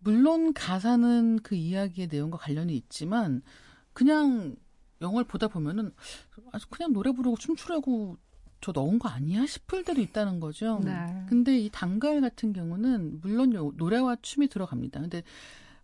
물론 0.00 0.52
가사는 0.52 1.40
그 1.42 1.54
이야기의 1.54 2.08
내용과 2.08 2.38
관련이 2.38 2.76
있지만 2.76 3.42
그냥 3.92 4.56
영화를 5.00 5.26
보다 5.26 5.46
보면은 5.48 5.92
아주 6.52 6.66
그냥 6.68 6.92
노래 6.92 7.12
부르고 7.12 7.36
춤추려고 7.36 8.16
저 8.60 8.72
넣은 8.72 8.98
거 8.98 9.08
아니야 9.08 9.46
싶을 9.46 9.84
때도 9.84 10.00
있다는 10.00 10.40
거죠. 10.40 10.80
네. 10.84 10.92
근데 11.28 11.58
이 11.58 11.70
단가일 11.70 12.20
같은 12.20 12.52
경우는 12.52 13.20
물론 13.20 13.50
노래와 13.76 14.16
춤이 14.22 14.48
들어갑니다. 14.48 15.00
근데 15.00 15.22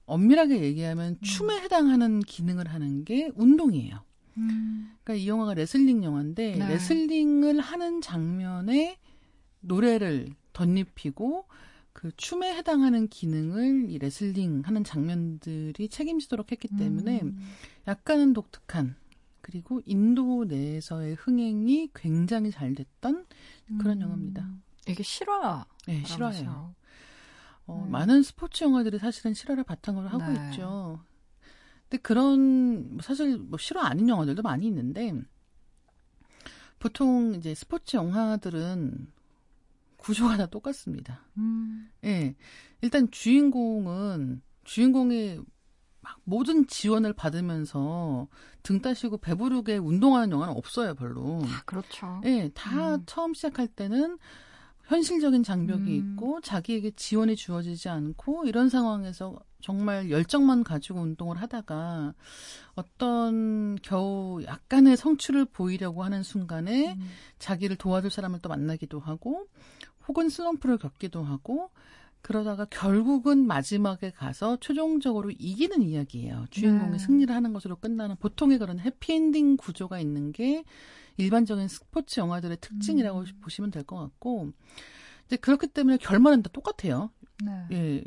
엄밀하게 0.07 0.63
얘기하면 0.63 1.13
음. 1.13 1.21
춤에 1.21 1.61
해당하는 1.61 2.21
기능을 2.21 2.69
하는 2.69 3.05
게 3.05 3.31
운동이에요. 3.35 4.01
음. 4.39 4.93
그러니까 5.05 5.23
이 5.23 5.29
영화가 5.29 5.55
레슬링 5.55 6.03
영화인데 6.05 6.57
네. 6.57 6.69
레슬링을 6.69 7.61
하는 7.61 8.01
장면에 8.01 8.99
노래를 9.61 10.35
덧입히고 10.53 11.47
그 11.93 12.11
춤에 12.17 12.55
해당하는 12.55 13.09
기능을 13.09 13.91
이 13.91 13.99
레슬링 13.99 14.63
하는 14.65 14.83
장면들이 14.83 15.89
책임지도록 15.89 16.51
했기 16.51 16.69
때문에 16.69 17.21
음. 17.23 17.39
약간은 17.87 18.33
독특한 18.33 18.97
그리고 19.43 19.81
인도 19.85 20.45
내에서의 20.45 21.17
흥행이 21.17 21.91
굉장히 21.95 22.51
잘 22.51 22.75
됐던 22.75 23.27
그런 23.79 23.99
음. 23.99 24.03
영화입니다. 24.03 24.49
이게 24.89 25.03
실화. 25.03 25.67
네, 25.87 26.03
실화예요. 26.05 26.75
어, 27.67 27.85
음. 27.85 27.91
많은 27.91 28.23
스포츠 28.23 28.65
영화들이 28.65 28.99
사실은 28.99 29.35
실화를 29.35 29.65
바탕으로 29.65 30.09
하고 30.09 30.33
네. 30.33 30.51
있죠. 30.51 31.05
근데 31.89 32.01
그런 32.01 32.99
사실 33.03 33.37
뭐 33.39 33.59
실화 33.59 33.87
아닌 33.87 34.09
영화들도 34.09 34.43
많이 34.43 34.67
있는데 34.67 35.13
보통 36.79 37.35
이제 37.35 37.55
스포츠 37.55 37.97
영화들은 37.97 39.13
구조가 39.99 40.37
다 40.37 40.47
똑같습니다. 40.47 41.25
음. 41.37 41.91
예. 42.05 42.35
일단 42.81 43.11
주인공은 43.11 44.43
주인공이 44.65 45.37
막 45.37 45.45
모든 46.25 46.67
지원을 46.67 47.13
받으면서 47.13 48.29
등 48.63 48.81
따시고 48.81 49.19
배부르게 49.19 49.77
운동하는 49.79 50.31
영화는 50.31 50.55
없어요, 50.57 50.95
별로. 50.95 51.43
아, 51.45 51.63
그렇죠. 51.65 52.21
예, 52.25 52.51
다 52.55 52.95
음. 52.95 53.03
처음 53.07 53.35
시작할 53.35 53.69
때는 53.69 54.19
현실적인 54.85 55.43
장벽이 55.43 56.01
음. 56.01 56.13
있고 56.13 56.41
자기에게 56.41 56.93
지원이 56.93 57.37
주어지지 57.37 57.89
않고 57.89 58.45
이런 58.47 58.69
상황에서 58.69 59.39
정말 59.61 60.11
열정만 60.11 60.65
가지고 60.65 61.01
운동을 61.01 61.41
하다가 61.41 62.15
어떤 62.75 63.77
겨우 63.83 64.43
약간의 64.43 64.97
성취를 64.97 65.47
보이려고 65.47 66.03
하는 66.03 66.23
순간에 66.23 66.95
음. 66.95 67.11
자기를 67.39 67.77
도와줄 67.77 68.11
사람을 68.11 68.41
또 68.41 68.49
만나기도 68.49 68.99
하고 68.99 69.47
혹은 70.09 70.29
슬럼프를 70.29 70.79
겪기도 70.79 71.23
하고 71.23 71.71
그러다가 72.23 72.65
결국은 72.67 73.47
마지막에 73.47 74.11
가서 74.11 74.57
최종적으로 74.61 75.31
이기는 75.33 75.83
이야기예요. 75.83 76.47
주인공이 76.51 76.93
네. 76.93 76.99
승리를 76.99 77.35
하는 77.35 77.53
것으로 77.53 77.77
끝나는 77.77 78.17
보통의 78.17 78.59
그런 78.59 78.79
해피엔딩 78.79 79.57
구조가 79.57 79.99
있는 79.99 80.33
게 80.33 80.65
일반적인 81.17 81.69
스포츠 81.69 82.21
영화들의 82.21 82.59
특징이라고 82.61 83.21
음. 83.21 83.25
보시면 83.43 83.71
될 83.71 83.83
것 83.85 83.97
같고 83.97 84.53
이제 85.27 85.37
그렇기 85.37 85.67
때문에 85.69 85.97
결말은 85.99 86.43
다 86.43 86.51
똑같아요. 86.53 87.11
네. 87.45 87.67
예. 87.73 88.05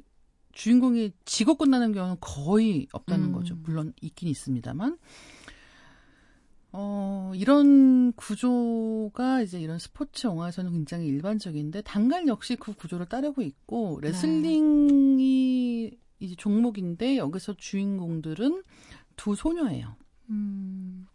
주인공이 0.53 1.11
지고 1.25 1.55
끝나는 1.55 1.91
경우는 1.91 2.15
거의 2.21 2.87
없다는 2.93 3.27
음. 3.27 3.31
거죠. 3.33 3.55
물론 3.63 3.91
있긴 4.01 4.29
있습니다만. 4.29 4.97
어, 6.77 7.31
이런 7.35 8.11
구조가 8.13 9.41
이제 9.43 9.61
이런 9.61 9.79
스포츠 9.79 10.27
영화에서는 10.27 10.71
굉장히 10.73 11.07
일반적인데 11.07 11.81
단갈 11.83 12.27
역시 12.27 12.57
그 12.57 12.73
구조를 12.73 13.05
따르고 13.05 13.41
있고 13.43 13.99
레슬링이 14.01 15.89
네. 15.91 15.97
이제 16.19 16.35
종목인데 16.35 17.15
여기서 17.17 17.53
주인공들은 17.57 18.63
두 19.15 19.35
소녀예요. 19.35 19.95
음. 20.29 21.07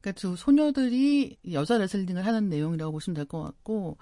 그러니까 0.00 0.20
두 0.20 0.34
소녀들이 0.36 1.36
여자 1.52 1.78
레슬링을 1.78 2.26
하는 2.26 2.48
내용이라고 2.48 2.90
보시면 2.92 3.14
될 3.14 3.26
것 3.26 3.42
같고 3.42 3.98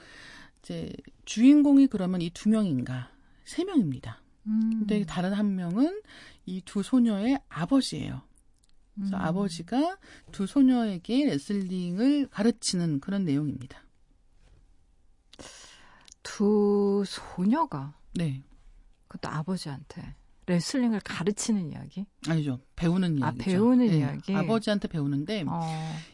이제 0.63 0.91
주인공이 1.27 1.89
그러면 1.89 2.23
이 2.23 2.31
두 2.31 2.49
명인가 2.49 3.11
세 3.45 3.65
명입니다. 3.65 4.23
음. 4.47 4.71
근데 4.79 5.05
다른 5.05 5.35
한 5.35 5.55
명은 5.55 6.01
이 6.47 6.63
두 6.65 6.83
소녀의 6.83 7.41
아버지예요. 7.51 8.23
그래서 8.95 9.17
음. 9.17 9.21
아버지가 9.21 9.99
두 10.33 10.47
소녀에게 10.47 11.27
레슬링을 11.27 12.29
가르치는 12.31 13.01
그런 13.01 13.25
내용입니다. 13.25 13.79
두 16.23 17.05
소녀가 17.07 17.95
네. 18.15 18.43
그것도 19.09 19.33
아버지한테 19.33 20.15
레슬링을 20.47 21.01
가르치는 21.01 21.71
이야기? 21.71 22.05
아니죠. 22.29 22.61
배우는 22.77 23.19
이야기. 23.19 23.41
아, 23.41 23.45
배우는 23.45 23.87
네. 23.87 23.99
이야기. 23.99 24.35
아버지한테 24.35 24.89
배우는데 24.89 25.45
어. 25.47 25.61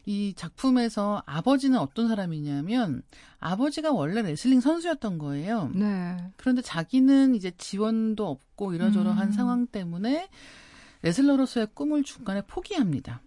이 0.07 0.35
작품에서 0.37 1.23
아버지는 1.27 1.79
어떤 1.79 2.09
사람이냐면 2.09 3.03
아버지가 3.41 3.93
원래 3.93 4.23
레슬링 4.23 4.61
선수였던 4.61 5.19
거예요. 5.19 5.71
네. 5.75 6.17
그런데 6.37 6.63
자기는 6.63 7.35
이제 7.35 7.51
지원도 7.57 8.29
없고 8.29 8.75
이러저러한 8.75 9.29
음. 9.29 9.33
상황 9.33 9.67
때문에 9.67 10.29
레슬러로서의 11.03 11.69
꿈을 11.75 12.03
중간에 12.03 12.43
포기합니다. 12.43 13.23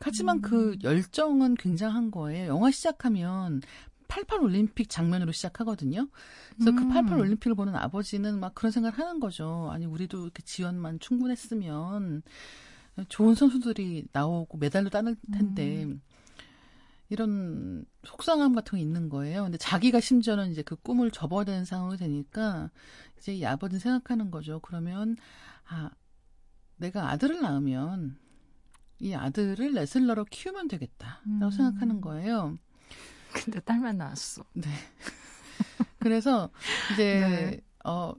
하지만 0.00 0.42
그 0.42 0.72
음. 0.72 0.78
그 0.78 0.78
열정은 0.82 1.54
굉장한 1.54 2.10
거예요. 2.10 2.48
영화 2.48 2.70
시작하면 2.70 3.62
88 4.08 4.40
올림픽 4.40 4.88
장면으로 4.88 5.32
시작하거든요. 5.32 6.08
그래서 6.54 6.72
그 6.72 6.82
음. 6.82 6.90
그88 6.90 7.18
올림픽을 7.18 7.54
보는 7.54 7.74
아버지는 7.74 8.38
막 8.38 8.54
그런 8.54 8.70
생각을 8.70 8.98
하는 8.98 9.20
거죠. 9.20 9.68
아니 9.72 9.86
우리도 9.86 10.22
이렇게 10.22 10.42
지원만 10.42 11.00
충분했으면 11.00 12.22
좋은 13.08 13.34
선수들이 13.34 14.06
나오고 14.12 14.58
메달도 14.58 14.90
따낼 14.90 15.16
텐데 15.32 15.84
음. 15.84 16.00
이런 17.08 17.84
속상함 18.04 18.54
같은 18.54 18.78
게 18.78 18.82
있는 18.82 19.08
거예요. 19.08 19.44
근데 19.44 19.58
자기가 19.58 20.00
심지어는 20.00 20.50
이제 20.50 20.62
그 20.62 20.76
꿈을 20.76 21.10
접어야 21.10 21.44
되는 21.44 21.64
상황이 21.64 21.96
되니까 21.96 22.70
이제 23.18 23.34
이 23.34 23.44
아버지는 23.44 23.78
생각하는 23.80 24.30
거죠. 24.30 24.60
그러면 24.60 25.16
아 25.68 25.90
내가 26.76 27.10
아들을 27.10 27.40
낳으면 27.40 28.18
이 28.98 29.14
아들을 29.14 29.72
레슬러로 29.72 30.24
키우면 30.24 30.68
되겠다라고 30.68 31.46
음. 31.46 31.50
생각하는 31.50 32.00
거예요. 32.00 32.56
근데 33.32 33.60
딸만 33.60 33.98
낳았어. 33.98 34.44
네. 34.54 34.68
그래서 35.98 36.50
이제 36.92 37.20
네. 37.20 37.60
어 37.84 38.14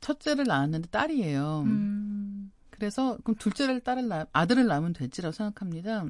첫째를 0.00 0.44
낳았는데 0.44 0.88
딸이에요. 0.88 1.62
음. 1.66 2.52
그래서 2.70 3.16
그럼 3.22 3.36
둘째를 3.36 3.80
딸을 3.80 4.08
낳 4.08 4.26
아들을 4.32 4.66
낳으면 4.66 4.92
될지라고 4.92 5.32
생각합니다. 5.32 6.04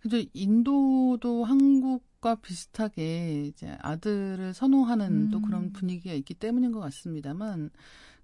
그래서 0.00 0.26
인도도 0.32 1.44
한국과 1.44 2.36
비슷하게 2.36 3.46
이제 3.46 3.76
아들을 3.80 4.54
선호하는 4.54 5.06
음. 5.06 5.30
또 5.30 5.42
그런 5.42 5.72
분위기가 5.72 6.14
있기 6.14 6.34
때문인 6.34 6.72
것 6.72 6.80
같습니다만 6.80 7.70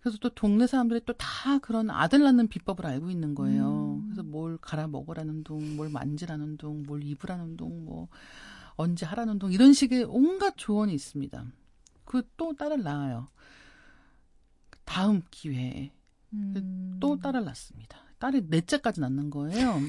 그래서 0.04 0.18
또 0.20 0.28
동네 0.28 0.66
사람들이 0.66 1.00
또 1.06 1.14
다 1.14 1.58
그런 1.58 1.88
아들 1.90 2.22
낳는 2.22 2.48
비법을 2.48 2.84
알고 2.86 3.10
있는 3.10 3.34
거예요. 3.34 3.94
음. 4.02 4.04
그래서 4.06 4.22
뭘 4.22 4.58
갈아 4.58 4.86
먹으라는 4.86 5.44
둥, 5.44 5.76
뭘 5.76 5.88
만지라는 5.88 6.58
둥, 6.58 6.82
뭘 6.82 7.02
입으라는 7.02 7.56
둥, 7.56 7.84
뭐 7.86 8.08
언제 8.76 9.06
하라는 9.06 9.38
둥 9.38 9.50
이런 9.52 9.72
식의 9.72 10.04
온갖 10.08 10.54
조언이 10.56 10.92
있습니다. 10.94 11.44
그 12.04 12.22
또 12.36 12.54
딸을 12.54 12.82
낳아요. 12.82 13.28
다음 14.84 15.22
기회에 15.30 15.90
음. 16.34 16.98
또 17.00 17.18
딸을 17.18 17.44
낳습니다. 17.44 17.98
딸이 18.18 18.42
넷째까지 18.48 19.00
낳는 19.00 19.30
거예요. 19.30 19.80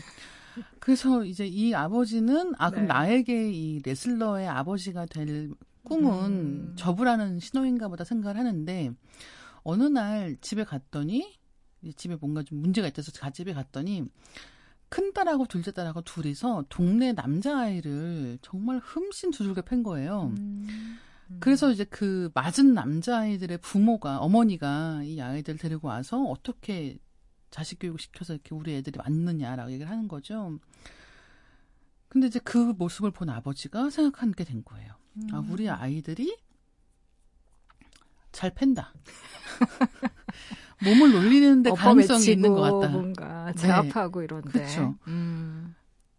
그래서 0.79 1.25
이제 1.25 1.45
이 1.45 1.73
아버지는 1.73 2.53
아 2.57 2.69
그럼 2.69 2.83
네. 2.83 2.93
나에게 2.93 3.51
이 3.51 3.81
레슬러의 3.83 4.47
아버지가 4.47 5.05
될 5.07 5.51
꿈은 5.83 6.31
음. 6.31 6.73
저부라는 6.77 7.39
신호인가 7.39 7.89
보다 7.89 8.03
생각을 8.05 8.37
하는데 8.37 8.91
어느 9.65 9.83
날 9.83 10.37
집에 10.41 10.63
갔더니 10.63 11.37
집에 11.97 12.15
뭔가 12.15 12.43
좀 12.43 12.59
문제가 12.59 12.87
있어서 12.87 13.11
집에 13.31 13.51
갔더니 13.53 14.05
큰 14.89 15.11
딸하고 15.11 15.47
둘째 15.47 15.71
딸하고 15.71 16.01
둘이서 16.01 16.65
동네 16.69 17.11
남자 17.11 17.59
아이를 17.59 18.37
정말 18.41 18.79
흠씬 18.79 19.31
두들겨 19.31 19.63
팬 19.63 19.83
거예요. 19.83 20.33
음. 20.37 20.67
음. 21.31 21.37
그래서 21.39 21.71
이제 21.71 21.83
그 21.83 22.29
맞은 22.35 22.75
남자아이들의 22.75 23.57
부모가, 23.57 24.19
어머니가 24.19 25.01
이 25.03 25.19
아이들 25.19 25.57
데리고 25.57 25.87
와서 25.87 26.21
어떻게 26.23 26.99
자식 27.49 27.79
교육 27.79 27.99
시켜서 27.99 28.33
이렇게 28.33 28.53
우리 28.53 28.75
애들이 28.75 28.99
맞느냐라고 28.99 29.71
얘기를 29.71 29.89
하는 29.89 30.07
거죠. 30.07 30.59
근데 32.07 32.27
이제 32.27 32.39
그 32.43 32.57
모습을 32.77 33.09
본 33.09 33.29
아버지가 33.31 33.89
생각하게 33.89 34.43
된 34.43 34.63
거예요. 34.63 34.93
음. 35.17 35.27
아, 35.33 35.43
우리 35.49 35.67
아이들이 35.67 36.37
잘 38.35 38.51
팬다. 38.53 38.93
몸을 40.83 41.11
놀리는데 41.13 41.71
가능성이 41.71 42.25
있는 42.33 42.53
것 42.53 42.61
같다. 42.61 42.89
뭔가 42.91 43.45
네. 43.53 43.61
제압하고 43.61 44.19
네. 44.19 44.25
이런데. 44.25 44.49
그렇죠. 44.51 44.95
음. 45.07 45.73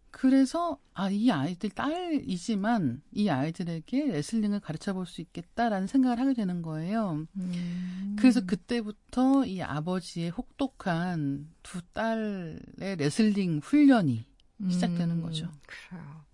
그래서 0.09 0.79
아 0.95 1.11
이 1.11 1.29
아이들 1.31 1.69
딸이지만 1.69 3.03
이 3.11 3.29
아이들에게 3.29 4.07
레슬링을 4.07 4.59
가르쳐 4.61 4.93
볼 4.93 5.05
수 5.05 5.21
있겠다라는 5.21 5.85
생각을 5.85 6.19
하게 6.19 6.33
되는 6.33 6.63
거예요. 6.63 7.27
음. 7.35 8.15
그래서 8.17 8.43
그때부터 8.43 9.45
이 9.45 9.61
아버지의 9.61 10.31
혹독한 10.31 11.47
두 11.61 11.81
딸의 11.93 12.95
레슬링 12.97 13.59
훈련이 13.63 14.25
시작되는 14.71 15.17
음. 15.17 15.21
거죠. 15.21 15.51
그래요. 15.67 16.25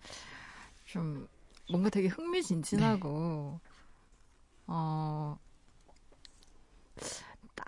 좀 0.86 1.28
뭔가 1.70 1.90
되게 1.90 2.08
흥미진진하고 2.08 3.60
네. 3.62 3.70
어 4.68 5.38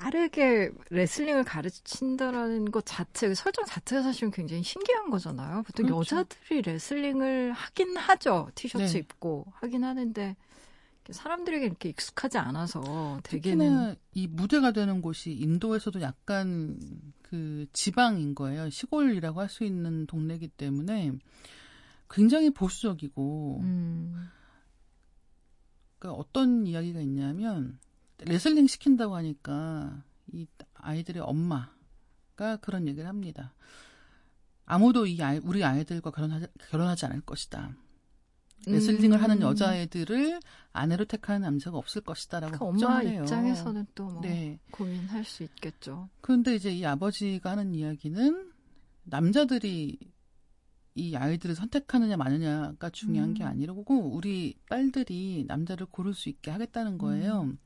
딸에게 0.06 0.70
레슬링을 0.92 1.44
가르친다라는 1.44 2.70
것 2.70 2.86
자체, 2.86 3.28
그 3.28 3.34
설정 3.34 3.66
자체가 3.66 4.04
사실은 4.04 4.30
굉장히 4.30 4.62
신기한 4.62 5.10
거잖아요. 5.10 5.64
보통 5.64 5.88
그렇죠. 5.88 6.18
여자들이 6.18 6.62
레슬링을 6.62 7.52
하긴 7.54 7.98
하죠. 7.98 8.52
티셔츠 8.54 8.94
네. 8.94 9.00
입고 9.00 9.48
하긴 9.56 9.84
하는데 9.84 10.36
사람들에게 11.10 11.66
이렇게 11.66 11.90
익숙하지 11.90 12.38
않아서 12.38 13.20
되게는 13.24 13.96
이 14.14 14.28
무대가 14.28 14.72
되는 14.72 15.02
곳이 15.02 15.32
인도에서도 15.32 16.00
약간 16.02 16.78
그 17.24 17.66
지방인 17.74 18.36
거예요. 18.36 18.70
시골이라고 18.70 19.42
할 19.42 19.50
수 19.50 19.64
있는 19.64 20.06
동네이기 20.06 20.50
때문에 20.50 21.14
굉장히 22.12 22.52
보수적이고 22.52 23.60
음. 23.64 24.30
그러니까 25.98 26.22
어떤 26.22 26.68
이야기가 26.68 27.02
있냐면 27.02 27.80
레슬링 28.20 28.68
시킨다고 28.68 29.16
하니까 29.16 30.04
이 30.32 30.48
아이들의 30.76 31.22
엄마가 31.22 32.58
그런 32.62 32.88
얘기를 32.88 33.08
합니다. 33.08 33.54
아무도 34.66 35.06
이 35.06 35.22
아이, 35.22 35.40
우리 35.44 35.64
아이들과 35.64 36.12
결혼하지, 36.12 36.48
결혼하지 36.70 37.06
않을 37.06 37.22
것이다. 37.22 37.76
레슬링을 38.68 39.18
음. 39.18 39.24
하는 39.24 39.42
여자애들을 39.42 40.40
아내로 40.74 41.06
택하는 41.06 41.42
남자가 41.42 41.78
없을 41.78 42.02
것이다라고 42.02 42.58
그 42.58 42.66
엄마 42.66 42.98
해요. 43.00 43.22
입장에서는 43.22 43.86
또뭐 43.94 44.22
네. 44.22 44.60
고민할 44.72 45.24
수 45.24 45.44
있겠죠. 45.44 46.10
그런데 46.22 46.56
이제 46.56 46.72
이 46.72 46.84
아버지가 46.86 47.52
하는 47.52 47.76
이야기는 47.76 48.52
남자들이 49.04 50.00
이 50.96 51.16
아이들을 51.16 51.56
선택하느냐 51.56 52.18
마느냐가 52.18 52.90
중요한 52.90 53.32
음. 53.32 53.34
게 53.36 53.44
아니라고 53.44 54.12
우리 54.14 54.58
딸들이 54.70 55.46
남자를 55.48 55.86
고를 55.86 56.14
수 56.14 56.30
있게 56.30 56.50
하겠다는 56.52 56.98
거예요. 56.98 57.42
음. 57.44 57.58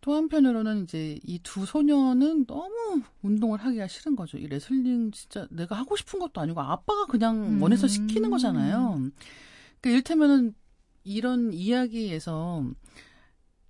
또 0.00 0.14
한편으로는 0.14 0.84
이제 0.84 1.18
이 1.24 1.38
두 1.42 1.64
소녀는 1.64 2.46
너무 2.46 3.02
운동을 3.22 3.58
하기가 3.60 3.86
싫은 3.88 4.14
거죠. 4.14 4.36
이 4.38 4.46
레슬링 4.46 5.10
진짜 5.10 5.46
내가 5.50 5.74
하고 5.76 5.96
싶은 5.96 6.18
것도 6.20 6.40
아니고 6.40 6.60
아빠가 6.60 7.06
그냥 7.06 7.56
음. 7.56 7.62
원해서 7.62 7.88
시키는 7.88 8.30
거잖아요. 8.30 8.96
그러니까 9.80 9.90
이를테면은 9.90 10.54
이런 11.04 11.52
이야기에서 11.52 12.62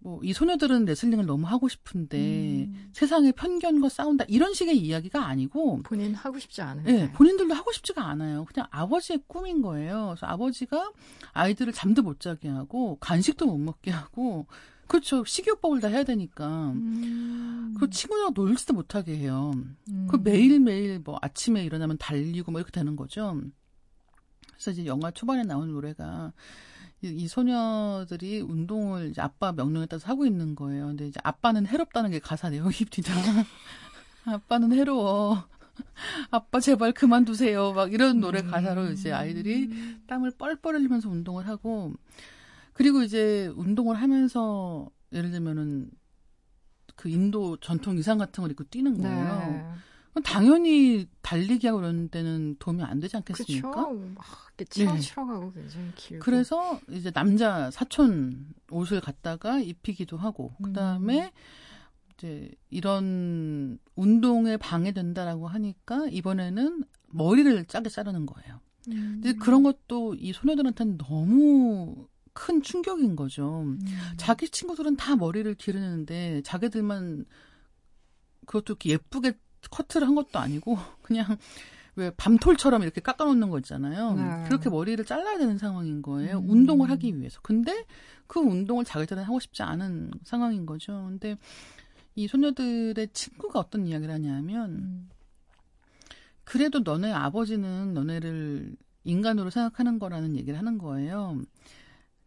뭐 0.03 0.21
이 0.23 0.33
소녀들은 0.33 0.87
레슬링을 0.87 1.27
너무 1.27 1.47
하고 1.47 1.69
싶은데 1.69 2.65
음. 2.65 2.91
세상의 2.95 3.33
편견과 3.33 3.91
싸운다 3.91 4.25
이런 4.29 4.55
식의 4.55 4.79
이야기가 4.79 5.27
아니고 5.27 5.83
본인 5.83 6.15
하고 6.15 6.39
싶지 6.39 6.63
않은데 6.63 6.93
네, 6.93 7.13
본인들도 7.13 7.53
하고 7.55 7.71
싶지가 7.71 8.05
않아요. 8.09 8.47
그냥 8.47 8.67
아버지의 8.71 9.21
꿈인 9.27 9.61
거예요. 9.63 10.15
그래서 10.15 10.27
아버지가 10.27 10.93
아이들을 11.33 11.73
잠도 11.75 12.03
못 12.03 12.19
자게 12.19 12.49
하고 12.49 12.97
간식도 12.99 13.47
못 13.47 13.59
먹게 13.59 13.91
하고 13.91 14.47
그렇죠. 14.91 15.25
식이요법을 15.25 15.79
다 15.79 15.87
해야 15.87 16.03
되니까. 16.03 16.73
음. 16.73 17.77
그 17.79 17.89
친구랑 17.89 18.33
놀지도 18.35 18.75
못하게 18.75 19.17
해요. 19.19 19.53
음. 19.89 20.09
그 20.11 20.17
매일매일 20.17 20.99
뭐 20.99 21.17
아침에 21.23 21.65
일어나면 21.65 21.97
달리고 21.97 22.51
뭐 22.51 22.61
이렇게 22.61 22.73
되는 22.73 22.97
거죠. 22.97 23.41
그래서 24.49 24.73
이제 24.73 24.87
영화 24.87 25.13
초반에 25.13 25.45
나오는 25.45 25.73
노래가 25.73 26.33
이, 27.03 27.07
이 27.07 27.29
소녀들이 27.29 28.41
운동을 28.41 29.11
이제 29.11 29.21
아빠 29.21 29.53
명령에 29.53 29.87
따라서 29.87 30.09
하고 30.09 30.27
있는 30.27 30.57
거예요. 30.57 30.89
근데 30.89 31.07
이제 31.07 31.21
아빠는 31.23 31.69
해롭다는 31.69 32.11
게 32.11 32.19
가사 32.19 32.51
내용입니다. 32.51 33.15
아빠는 34.27 34.73
해로워. 34.73 35.45
아빠 36.33 36.59
제발 36.59 36.91
그만두세요. 36.91 37.75
막 37.75 37.93
이런 37.93 38.19
노래 38.19 38.43
가사로 38.43 38.91
이제 38.91 39.13
아이들이 39.13 39.67
음. 39.67 40.03
땀을 40.09 40.33
뻘뻘 40.33 40.75
흘리면서 40.75 41.09
운동을 41.09 41.47
하고 41.47 41.95
그리고 42.73 43.03
이제 43.03 43.53
운동을 43.57 43.97
하면서 43.97 44.89
예를 45.13 45.31
들면은 45.31 45.91
그 46.97 47.09
인도 47.09 47.57
전통 47.59 47.97
의상 47.97 48.19
같은 48.19 48.43
걸 48.43 48.51
입고 48.51 48.65
뛰는 48.65 48.95
네. 48.95 49.03
거예요. 49.03 49.25
네. 49.25 50.23
당연히 50.25 51.07
달리기하고 51.23 51.79
그런 51.79 52.11
데는 52.11 52.57
도움이 52.59 52.83
안 52.83 52.99
되지 53.01 53.17
않겠습니까? 53.17 53.71
그렇죠. 53.71 53.95
막 54.15 54.25
치렁치렁하고 54.69 55.53
네. 55.55 55.63
굉장히 55.63 55.93
길고. 55.95 56.25
그래서 56.25 56.81
이제 56.91 57.11
남자 57.11 57.71
사촌 57.71 58.53
옷을 58.71 59.01
갖다가 59.01 59.59
입히기도 59.61 60.17
하고 60.17 60.53
그 60.63 60.73
다음에 60.73 61.25
음. 61.25 61.31
이제 62.15 62.51
이런 62.69 63.79
운동에 63.95 64.57
방해된다라고 64.57 65.49
하니까 65.49 66.07
이번에는 66.11 66.85
머리를 67.09 67.65
짜게 67.67 67.89
자르는 67.89 68.27
거예요. 68.27 68.61
음. 68.89 69.21
근데 69.23 69.33
그런 69.35 69.63
것도 69.63 70.15
이 70.17 70.33
소녀들한테는 70.33 70.99
너무 70.99 72.09
큰 72.33 72.63
충격인 72.63 73.17
거죠. 73.17 73.63
음. 73.63 73.81
자기 74.17 74.49
친구들은 74.49 74.97
다 74.97 75.17
머리를 75.17 75.53
기르는데 75.55 76.43
자기들만 76.43 77.25
그것도 78.47 78.73
이렇게 78.73 78.91
예쁘게 78.91 79.33
커트를 79.71 80.07
한 80.07 80.15
것도 80.15 80.39
아니고 80.39 80.79
그냥 81.03 81.37
왜 81.97 82.11
밤톨처럼 82.11 82.83
이렇게 82.83 83.01
깎아놓는 83.01 83.51
거 83.51 83.59
있잖아요. 83.59 84.15
네. 84.15 84.45
그렇게 84.47 84.71
머리를 84.71 85.05
잘라야 85.05 85.39
되는 85.39 85.59
상황인 85.59 86.03
거예요. 86.03 86.39
음. 86.39 86.51
운동을 86.51 86.91
하기 86.91 87.19
위해서. 87.19 87.41
근데 87.43 87.85
그 88.27 88.41
운동을 88.41 88.85
자기들은 88.85 89.23
하고 89.25 89.41
싶지 89.41 89.63
않은 89.63 90.13
상황인 90.25 90.67
거죠. 90.67 90.93
근데 91.09 91.37
이 92.15 92.29
소녀들의 92.29 93.09
친구가 93.13 93.59
어떤 93.59 93.87
이야기를 93.87 94.13
하냐면 94.15 94.71
음. 94.71 95.11
그래도 96.45 96.81
너네 96.81 97.13
아버지는 97.13 97.95
너네를 97.95 98.77
인간으로 99.05 99.51
생각하는 99.51 99.99
거라는 99.99 100.37
얘기를 100.37 100.59
하는 100.59 100.79
거예요. 100.79 101.41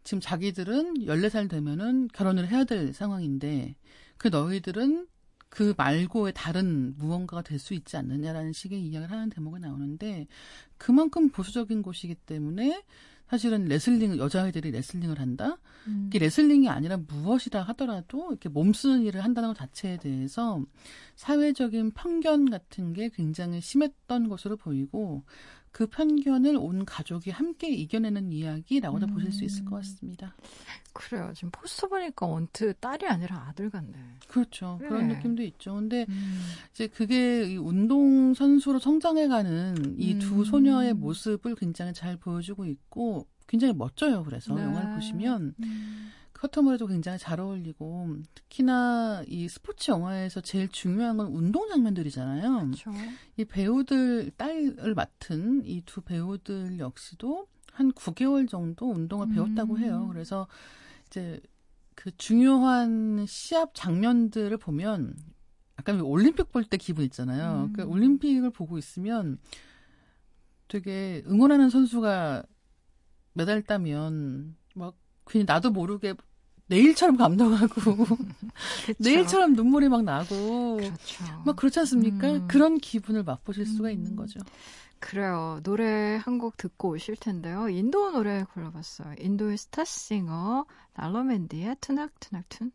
지금 0.04 0.20
자기들은 0.20 0.94
14살 1.06 1.48
되면은 1.48 2.08
결혼을 2.12 2.48
해야 2.48 2.64
될 2.64 2.92
상황인데 2.92 3.74
그 4.18 4.28
너희들은 4.28 5.08
그 5.48 5.72
말고의 5.76 6.32
다른 6.34 6.94
무언가가 6.98 7.42
될 7.42 7.58
수 7.58 7.74
있지 7.74 7.96
않느냐라는 7.96 8.52
식의 8.52 8.80
이야기를 8.82 9.10
하는 9.10 9.30
대목이 9.30 9.60
나오는데 9.60 10.26
그만큼 10.76 11.30
보수적인 11.30 11.82
곳이기 11.82 12.16
때문에 12.26 12.82
사실은 13.28 13.64
레슬링 13.64 14.18
여자아이들이 14.18 14.70
레슬링을 14.72 15.18
한다. 15.18 15.56
음. 15.86 16.04
이게 16.08 16.18
레슬링이 16.18 16.68
아니라 16.68 16.98
무엇이라 16.98 17.62
하더라도 17.62 18.28
이렇게 18.30 18.48
몸쓰는 18.48 19.02
일을 19.02 19.24
한다는 19.24 19.50
것 19.50 19.56
자체에 19.56 19.96
대해서 19.96 20.62
사회적인 21.16 21.92
편견 21.92 22.50
같은 22.50 22.92
게 22.92 23.08
굉장히 23.08 23.60
심했던 23.60 24.28
것으로 24.28 24.56
보이고 24.56 25.24
그 25.74 25.88
편견을 25.88 26.56
온 26.56 26.84
가족이 26.84 27.32
함께 27.32 27.68
이겨내는 27.68 28.30
이야기라고도 28.30 29.06
음. 29.08 29.14
보실 29.14 29.32
수 29.32 29.42
있을 29.44 29.64
것 29.64 29.74
같습니다. 29.78 30.36
그래요. 30.92 31.32
지금 31.34 31.50
포스터 31.50 31.88
보니까 31.88 32.26
원트 32.26 32.74
딸이 32.78 33.08
아니라 33.08 33.48
아들 33.48 33.70
같네. 33.70 33.92
그렇죠. 34.28 34.78
네. 34.80 34.86
그런 34.86 35.08
느낌도 35.08 35.42
있죠. 35.42 35.74
근데 35.74 36.06
음. 36.08 36.42
이제 36.70 36.86
그게 36.86 37.56
운동 37.56 38.34
선수로 38.34 38.78
성장해가는 38.78 39.96
이두 39.98 40.38
음. 40.38 40.44
소녀의 40.44 40.94
모습을 40.94 41.56
굉장히 41.56 41.92
잘 41.92 42.16
보여주고 42.18 42.66
있고 42.66 43.26
굉장히 43.48 43.74
멋져요. 43.74 44.22
그래서 44.22 44.54
네. 44.54 44.62
영화를 44.62 44.94
보시면. 44.94 45.54
음. 45.60 46.10
커터머리도 46.48 46.86
굉장히 46.88 47.18
잘 47.18 47.40
어울리고 47.40 48.16
특히나 48.34 49.22
이 49.26 49.48
스포츠 49.48 49.90
영화에서 49.90 50.42
제일 50.42 50.68
중요한 50.68 51.16
건 51.16 51.28
운동 51.28 51.68
장면들이잖아요. 51.70 52.70
그쵸. 52.70 52.90
이 53.38 53.44
배우들 53.46 54.30
딸을 54.36 54.94
맡은 54.94 55.62
이 55.64 55.80
두 55.86 56.02
배우들 56.02 56.78
역시도 56.78 57.46
한 57.72 57.92
9개월 57.92 58.46
정도 58.48 58.90
운동을 58.90 59.28
배웠다고 59.30 59.74
음. 59.74 59.78
해요. 59.78 60.06
그래서 60.12 60.46
이제 61.06 61.40
그 61.94 62.14
중요한 62.18 63.24
시합 63.26 63.74
장면들을 63.74 64.56
보면 64.58 65.16
약간 65.78 66.00
올림픽 66.02 66.52
볼 66.52 66.64
때 66.64 66.76
기분 66.76 67.04
있잖아요. 67.06 67.68
음. 67.68 67.72
그 67.72 67.82
올림픽을 67.84 68.50
보고 68.50 68.76
있으면 68.78 69.38
되게 70.68 71.22
응원하는 71.26 71.70
선수가 71.70 72.44
메달 73.32 73.62
따면 73.62 74.56
막 74.74 74.94
그냥 75.24 75.46
나도 75.48 75.70
모르게 75.70 76.14
내일처럼 76.66 77.16
감동하고 77.16 78.06
내일처럼 78.98 79.52
눈물이 79.54 79.88
막 79.88 80.02
나고 80.02 80.76
그렇죠. 80.76 81.24
막 81.44 81.56
그렇지 81.56 81.78
않습니까? 81.80 82.32
음. 82.32 82.48
그런 82.48 82.78
기분을 82.78 83.22
맛보실 83.22 83.66
수가 83.66 83.88
음. 83.88 83.92
있는 83.92 84.16
거죠. 84.16 84.40
그래요. 84.98 85.60
노래 85.62 86.16
한 86.16 86.38
곡 86.38 86.56
듣고 86.56 86.90
오실 86.90 87.16
텐데요. 87.16 87.68
인도 87.68 88.10
노래 88.10 88.44
골라봤어요. 88.54 89.14
인도의 89.18 89.58
스타싱어 89.58 90.64
날로맨디의 90.94 91.76
트낙트낙툰. 91.80 92.72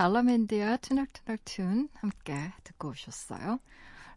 달러 0.00 0.36
멘디의 0.36 0.78
Tunak 0.78 1.21
Tunak 1.21 1.64
Tun 1.64 1.90
함께 1.92 2.54
듣고 2.64 2.88
오셨어요. 2.88 3.60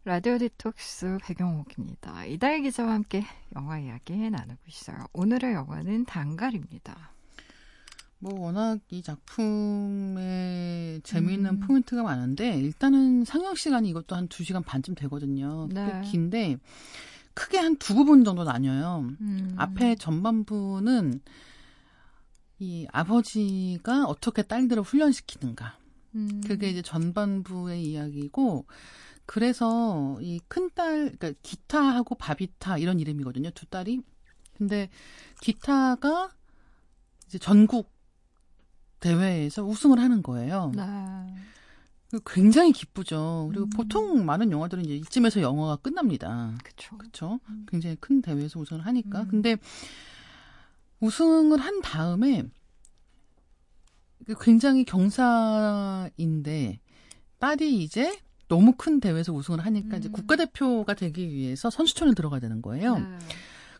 라디오 0.06 0.38
디톡스 0.38 1.18
백영옥입니다. 1.22 2.24
이다혜 2.24 2.62
기자와 2.62 2.94
함께 2.94 3.22
영화 3.54 3.78
이야기 3.78 4.14
나누고 4.30 4.62
있어요. 4.66 4.96
오늘의 5.12 5.52
영화는 5.52 6.06
당갈입니다. 6.06 7.12
뭐 8.18 8.46
워낙 8.46 8.80
이 8.88 9.02
작품에 9.02 11.00
재미있는 11.04 11.50
음. 11.50 11.60
포인트가 11.60 12.02
많은데 12.02 12.58
일단은 12.58 13.26
상영 13.26 13.54
시간이 13.54 13.86
이것도 13.90 14.16
한 14.16 14.26
2시간 14.28 14.64
반쯤 14.64 14.94
되거든요. 14.94 15.68
네. 15.70 16.00
긴데 16.06 16.56
크게 17.34 17.58
한 17.58 17.76
두 17.76 17.94
부분 17.94 18.24
정도 18.24 18.44
나뉘어요. 18.44 19.06
음. 19.20 19.54
앞에 19.58 19.96
전반부는 19.96 21.20
이 22.58 22.86
아버지가 22.92 24.04
어떻게 24.06 24.42
딸들을 24.42 24.82
훈련시키는가. 24.82 25.78
음. 26.14 26.40
그게 26.46 26.70
이제 26.70 26.82
전반부의 26.82 27.82
이야기고 27.82 28.66
그래서 29.26 30.18
이 30.20 30.38
큰 30.48 30.70
딸, 30.74 31.12
그러니까 31.16 31.32
기타하고 31.42 32.14
바비타 32.16 32.78
이런 32.78 33.00
이름이거든요. 33.00 33.50
두 33.50 33.66
딸이. 33.66 34.00
근데 34.56 34.88
기타가 35.40 36.30
이제 37.26 37.38
전국 37.38 37.90
대회에서 39.00 39.64
우승을 39.64 39.98
하는 39.98 40.22
거예요. 40.22 40.72
네. 40.76 40.84
굉장히 42.26 42.70
기쁘죠. 42.72 43.48
그리고 43.50 43.64
음. 43.66 43.70
보통 43.70 44.24
많은 44.24 44.52
영화들은 44.52 44.84
이제 44.84 44.94
이쯤에서 44.96 45.40
영화가 45.40 45.76
끝납니다. 45.76 46.54
그렇죠. 46.62 46.96
그렇죠. 46.96 47.40
음. 47.48 47.66
굉장히 47.68 47.96
큰 47.96 48.22
대회에서 48.22 48.60
우승을 48.60 48.86
하니까. 48.86 49.22
음. 49.22 49.28
근데 49.28 49.56
우승을 51.04 51.58
한 51.58 51.82
다음에 51.82 52.44
굉장히 54.40 54.84
경사인데 54.84 56.80
딸이 57.38 57.82
이제 57.82 58.18
너무 58.48 58.72
큰 58.76 59.00
대회에서 59.00 59.32
우승을 59.32 59.60
하니까 59.60 59.96
음. 59.96 59.98
이제 59.98 60.08
국가대표가 60.08 60.94
되기 60.94 61.28
위해서 61.28 61.68
선수촌에 61.68 62.14
들어가야 62.14 62.40
되는 62.40 62.62
거예요. 62.62 62.98
네. 62.98 63.04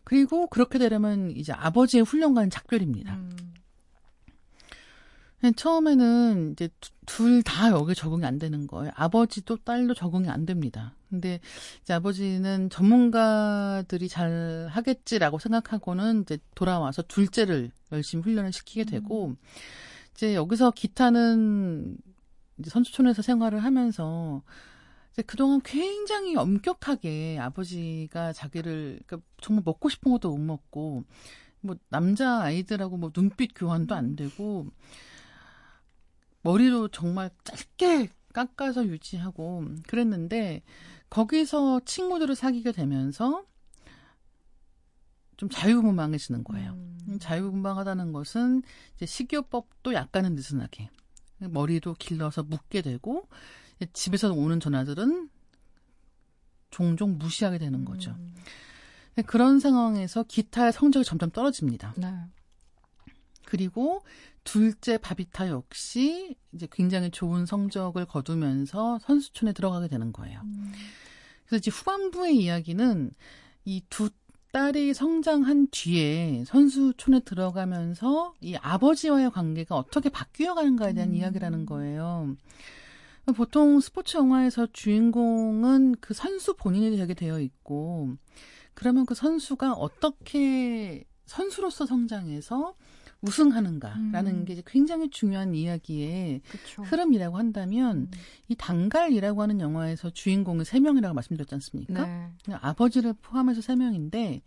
그리고 0.03 0.47
그렇게 0.47 0.77
되려면 0.77 1.31
이제 1.31 1.51
아버지의 1.51 2.03
훈련과는 2.03 2.51
작별입니다. 2.51 3.15
음. 3.15 3.44
처음에는 5.55 6.53
이제 6.53 6.69
둘 7.05 7.43
다 7.43 7.69
여기 7.71 7.93
적응이 7.93 8.25
안 8.25 8.39
되는 8.39 8.65
거예요. 8.67 8.91
아버지도 8.95 9.57
딸도 9.57 9.93
적응이 9.93 10.29
안 10.29 10.45
됩니다. 10.45 10.95
근데 11.09 11.39
이제 11.83 11.93
아버지는 11.93 12.69
전문가들이 12.69 14.07
잘 14.09 14.67
하겠지라고 14.71 15.37
생각하고는 15.39 16.23
이제 16.23 16.37
돌아와서 16.55 17.03
둘째를 17.03 17.71
열심히 17.91 18.23
훈련을 18.23 18.51
시키게 18.51 18.85
되고 18.85 19.27
음. 19.27 19.37
이제 20.13 20.33
여기서 20.33 20.71
기타는 20.71 21.97
이제 22.57 22.69
선수촌에서 22.69 23.21
생활을 23.21 23.63
하면서 23.63 24.41
이제 25.13 25.21
그동안 25.21 25.61
굉장히 25.63 26.35
엄격하게 26.35 27.37
아버지가 27.39 28.33
자기를 28.33 28.99
그러니까 29.05 29.27
정말 29.41 29.63
먹고 29.65 29.89
싶은 29.89 30.11
것도 30.11 30.31
못 30.31 30.37
먹고 30.37 31.03
뭐 31.61 31.75
남자 31.89 32.41
아이들하고 32.41 32.97
뭐 32.97 33.11
눈빛 33.13 33.51
교환도 33.55 33.95
안 33.95 34.15
되고 34.15 34.67
머리로 36.45 36.89
정말 36.89 37.31
짧게 37.43 38.09
깎아서 38.31 38.85
유지하고 38.85 39.65
그랬는데 39.87 40.61
거기서 41.09 41.81
친구들을 41.85 42.35
사귀게 42.35 42.71
되면서 42.71 43.45
좀 45.37 45.49
자유분방해지는 45.49 46.43
거예요. 46.43 46.73
음. 46.73 47.17
자유분방하다는 47.19 48.13
것은 48.13 48.61
이제 48.95 49.07
식이요법도 49.07 49.95
약간은 49.95 50.35
느슨하게 50.35 50.89
머리도 51.39 51.95
길러서 51.95 52.43
묶게 52.43 52.83
되고 52.83 53.27
집에서 53.93 54.31
오는 54.31 54.59
전화들은 54.59 55.29
종종 56.69 57.17
무시하게 57.17 57.57
되는 57.57 57.85
거죠. 57.85 58.11
음. 58.11 58.35
그런 59.25 59.59
상황에서 59.59 60.23
기타의 60.23 60.73
성적이 60.73 61.05
점점 61.05 61.31
떨어집니다. 61.31 61.95
네. 61.97 62.13
그리고 63.55 64.01
둘째 64.43 64.97
바비타 64.97 65.47
역시 65.47 66.35
이제 66.51 66.67
굉장히 66.69 67.09
좋은 67.09 67.45
성적을 67.45 68.05
거두면서 68.05 68.99
선수촌에 68.99 69.53
들어가게 69.53 69.87
되는 69.87 70.11
거예요. 70.11 70.41
음. 70.43 70.73
그래서 71.45 71.57
이제 71.59 71.71
후반부의 71.71 72.35
이야기는 72.37 73.11
이 73.63 73.81
두 73.89 74.09
딸이 74.51 74.93
성장한 74.93 75.67
뒤에 75.71 76.45
선수촌에 76.45 77.21
들어가면서 77.21 78.33
이 78.39 78.55
아버지와의 78.55 79.31
관계가 79.31 79.75
어떻게 79.75 80.07
바뀌어 80.09 80.53
가는가에 80.53 80.93
대한 80.93 81.09
음. 81.09 81.15
이야기라는 81.15 81.65
거예요. 81.65 82.35
보통 83.35 83.79
스포츠 83.81 84.17
영화에서 84.17 84.67
주인공은 84.71 85.95
그 85.99 86.13
선수 86.13 86.55
본인이 86.55 86.95
되게 86.95 87.13
되어 87.13 87.39
있고, 87.41 88.15
그러면 88.73 89.05
그 89.05 89.13
선수가 89.13 89.73
어떻게 89.73 91.03
선수로서 91.25 91.85
성장해서 91.85 92.75
우승하는가라는 93.21 94.31
음. 94.31 94.45
게 94.45 94.61
굉장히 94.65 95.09
중요한 95.09 95.55
이야기의 95.55 96.41
그쵸. 96.47 96.83
흐름이라고 96.83 97.37
한다면 97.37 97.97
음. 97.97 98.11
이 98.47 98.55
단갈이라고 98.55 99.41
하는 99.41 99.59
영화에서 99.59 100.09
주인공은 100.11 100.63
세 100.63 100.79
명이라고 100.79 101.13
말씀드렸지 101.13 101.55
않습니까? 101.55 102.05
네. 102.05 102.29
아버지를 102.53 103.13
포함해서 103.13 103.61
세 103.61 103.75
명인데 103.75 104.41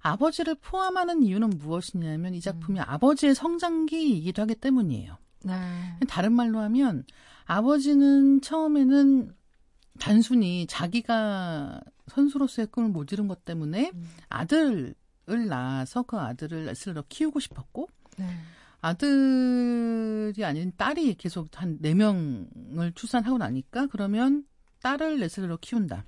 아버지를 0.00 0.56
포함하는 0.56 1.22
이유는 1.22 1.50
무엇이냐면 1.58 2.34
이 2.34 2.40
작품이 2.40 2.78
음. 2.78 2.84
아버지의 2.86 3.34
성장기이기도 3.34 4.42
하기 4.42 4.56
때문이에요. 4.56 5.16
네. 5.44 5.54
다른 6.08 6.32
말로 6.32 6.60
하면 6.60 7.04
아버지는 7.44 8.40
처음에는 8.40 9.32
단순히 9.98 10.66
자기가 10.68 11.80
선수로서의 12.08 12.68
꿈을 12.68 12.90
못 12.90 13.12
이룬 13.12 13.28
것 13.28 13.44
때문에 13.44 13.92
음. 13.94 14.08
아들을 14.28 14.94
낳아서 15.48 16.02
그 16.02 16.18
아들을 16.18 16.66
레슬러 16.66 17.02
키우고 17.08 17.40
싶었고 17.40 17.88
네. 18.16 18.26
아들이 18.80 20.44
아닌 20.44 20.72
딸이 20.76 21.14
계속 21.14 21.48
한 21.60 21.78
4명을 21.80 22.94
출산하고 22.94 23.38
나니까 23.38 23.86
그러면 23.86 24.44
딸을 24.82 25.18
레슬러로 25.18 25.58
키운다. 25.58 26.04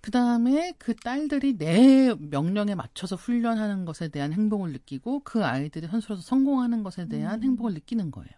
그 0.00 0.10
다음에 0.10 0.72
그 0.78 0.94
딸들이 0.96 1.58
내 1.58 2.14
명령에 2.18 2.74
맞춰서 2.74 3.16
훈련하는 3.16 3.84
것에 3.84 4.08
대한 4.08 4.32
행복을 4.32 4.72
느끼고 4.72 5.20
그 5.24 5.44
아이들이 5.44 5.86
선수로서 5.88 6.22
성공하는 6.22 6.82
것에 6.82 7.06
대한 7.06 7.40
음. 7.40 7.44
행복을 7.44 7.74
느끼는 7.74 8.10
거예요. 8.10 8.30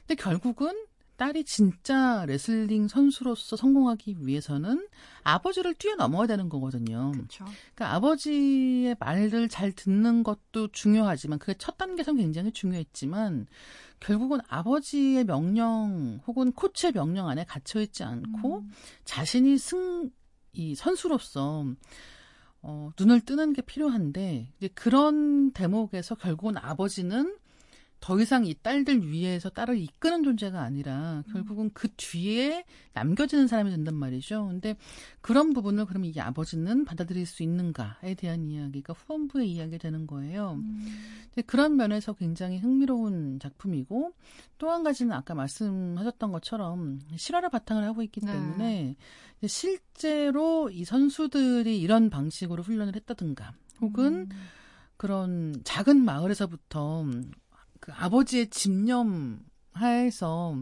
근데 0.00 0.14
결국은 0.16 0.74
딸이 1.16 1.44
진짜 1.44 2.24
레슬링 2.26 2.88
선수로서 2.88 3.56
성공하기 3.56 4.16
위해서는 4.20 4.86
아버지를 5.22 5.74
뛰어넘어야 5.74 6.26
되는 6.26 6.48
거거든요. 6.48 7.12
그쵸. 7.12 7.44
그러니까 7.74 7.96
아버지의 7.96 8.96
말을 8.98 9.48
잘 9.48 9.72
듣는 9.72 10.22
것도 10.22 10.68
중요하지만 10.72 11.38
그게 11.38 11.54
첫 11.58 11.78
단계에서는 11.78 12.20
굉장히 12.20 12.52
중요했지만 12.52 13.46
결국은 14.00 14.40
아버지의 14.48 15.24
명령 15.24 16.20
혹은 16.26 16.52
코치의 16.52 16.92
명령 16.92 17.28
안에 17.28 17.44
갇혀 17.44 17.80
있지 17.80 18.04
않고 18.04 18.58
음. 18.58 18.70
자신이 19.04 19.56
승 19.58 20.10
이 20.54 20.74
선수로서 20.74 21.66
어, 22.62 22.90
눈을 22.98 23.20
뜨는 23.20 23.52
게 23.52 23.60
필요한데 23.60 24.52
이제 24.56 24.68
그런 24.74 25.52
대목에서 25.52 26.14
결국은 26.14 26.56
아버지는 26.56 27.36
더 28.04 28.20
이상 28.20 28.44
이 28.44 28.54
딸들 28.54 29.08
위에서 29.10 29.48
딸을 29.48 29.78
이끄는 29.78 30.24
존재가 30.24 30.60
아니라 30.60 31.24
결국은 31.32 31.70
그 31.72 31.88
뒤에 31.96 32.66
남겨지는 32.92 33.46
사람이 33.46 33.70
된단 33.70 33.94
말이죠. 33.94 34.46
근데 34.48 34.76
그런 35.22 35.54
부분을 35.54 35.86
그러면 35.86 36.12
이 36.14 36.20
아버지는 36.20 36.84
받아들일 36.84 37.24
수 37.24 37.42
있는가에 37.42 38.12
대한 38.14 38.44
이야기가 38.44 38.92
후반부의 38.92 39.50
이야기 39.50 39.78
되는 39.78 40.06
거예요. 40.06 40.60
음. 40.62 40.86
그런 41.46 41.76
면에서 41.76 42.12
굉장히 42.12 42.58
흥미로운 42.58 43.38
작품이고 43.40 44.12
또 44.58 44.70
한 44.70 44.82
가지는 44.82 45.12
아까 45.12 45.34
말씀하셨던 45.34 46.30
것처럼 46.30 46.98
실화를 47.16 47.48
바탕을 47.48 47.84
하고 47.84 48.02
있기 48.02 48.20
네. 48.20 48.32
때문에 48.32 48.96
네. 49.40 49.48
실제로 49.48 50.68
이 50.68 50.84
선수들이 50.84 51.80
이런 51.80 52.10
방식으로 52.10 52.62
훈련을 52.64 52.96
했다든가 52.96 53.54
혹은 53.80 54.14
음. 54.14 54.28
그런 54.98 55.54
작은 55.64 56.04
마을에서부터 56.04 57.06
그 57.84 57.92
아버지의 57.92 58.48
집념 58.48 59.44
하에서 59.72 60.56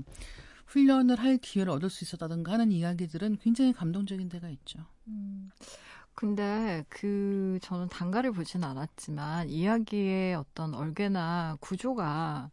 훈련을 0.67 1.21
할 1.21 1.39
기회를 1.39 1.71
얻을 1.71 1.89
수 1.89 2.03
있었다든가 2.03 2.51
하는 2.51 2.73
이야기들은 2.73 3.37
굉장히 3.41 3.73
감동적인 3.73 4.29
데가 4.29 4.49
있죠. 4.49 4.81
음. 5.07 5.49
근데 6.15 6.85
그 6.89 7.61
저는 7.63 7.89
단가를 7.91 8.33
보지는 8.33 8.67
않았지만 8.67 9.51
이야기의 9.51 10.35
어떤 10.35 10.75
얼개나 10.75 11.59
구조가 11.61 12.51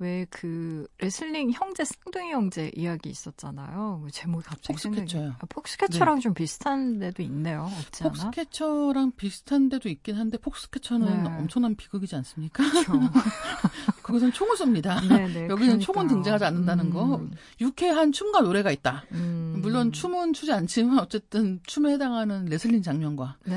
왜 0.00 0.26
그 0.30 0.86
레슬링 0.98 1.50
형제 1.52 1.84
쌍둥이 1.84 2.30
형제 2.32 2.70
이야기 2.74 3.10
있었잖아요. 3.10 4.00
그 4.04 4.10
제목이 4.10 4.44
갑자기 4.44 4.72
폭스캐쳐요. 4.72 5.34
아, 5.38 5.46
폭스캐쳐랑 5.48 6.14
네. 6.16 6.20
좀 6.22 6.34
비슷한 6.34 6.98
데도 6.98 7.22
있네요. 7.24 7.64
없지 7.86 8.04
않아? 8.04 8.10
폭스캐쳐랑 8.12 9.12
비슷한 9.16 9.68
데도 9.68 9.88
있긴 9.88 10.16
한데 10.16 10.38
폭스캐쳐는 10.38 11.24
네. 11.24 11.28
엄청난 11.30 11.74
비극이지 11.74 12.16
않습니까? 12.16 12.62
그렇죠. 12.70 12.92
그것은 14.02 14.32
총을 14.32 14.56
쏩니다. 14.56 15.06
네네, 15.06 15.26
네, 15.28 15.42
여기는 15.50 15.56
그러니까요. 15.56 15.78
총은 15.80 16.06
등장하지 16.08 16.44
않는다는 16.44 16.86
음. 16.86 16.90
거. 16.92 17.26
유쾌한 17.60 18.12
춤과 18.12 18.40
노래가 18.40 18.70
있다. 18.70 19.04
음. 19.12 19.58
물론 19.60 19.92
춤은 19.92 20.32
추지 20.32 20.52
않지만 20.52 20.98
어쨌든 21.00 21.60
춤에 21.66 21.92
해당하는 21.92 22.46
레슬링 22.46 22.82
장면과 22.82 23.36
네. 23.44 23.54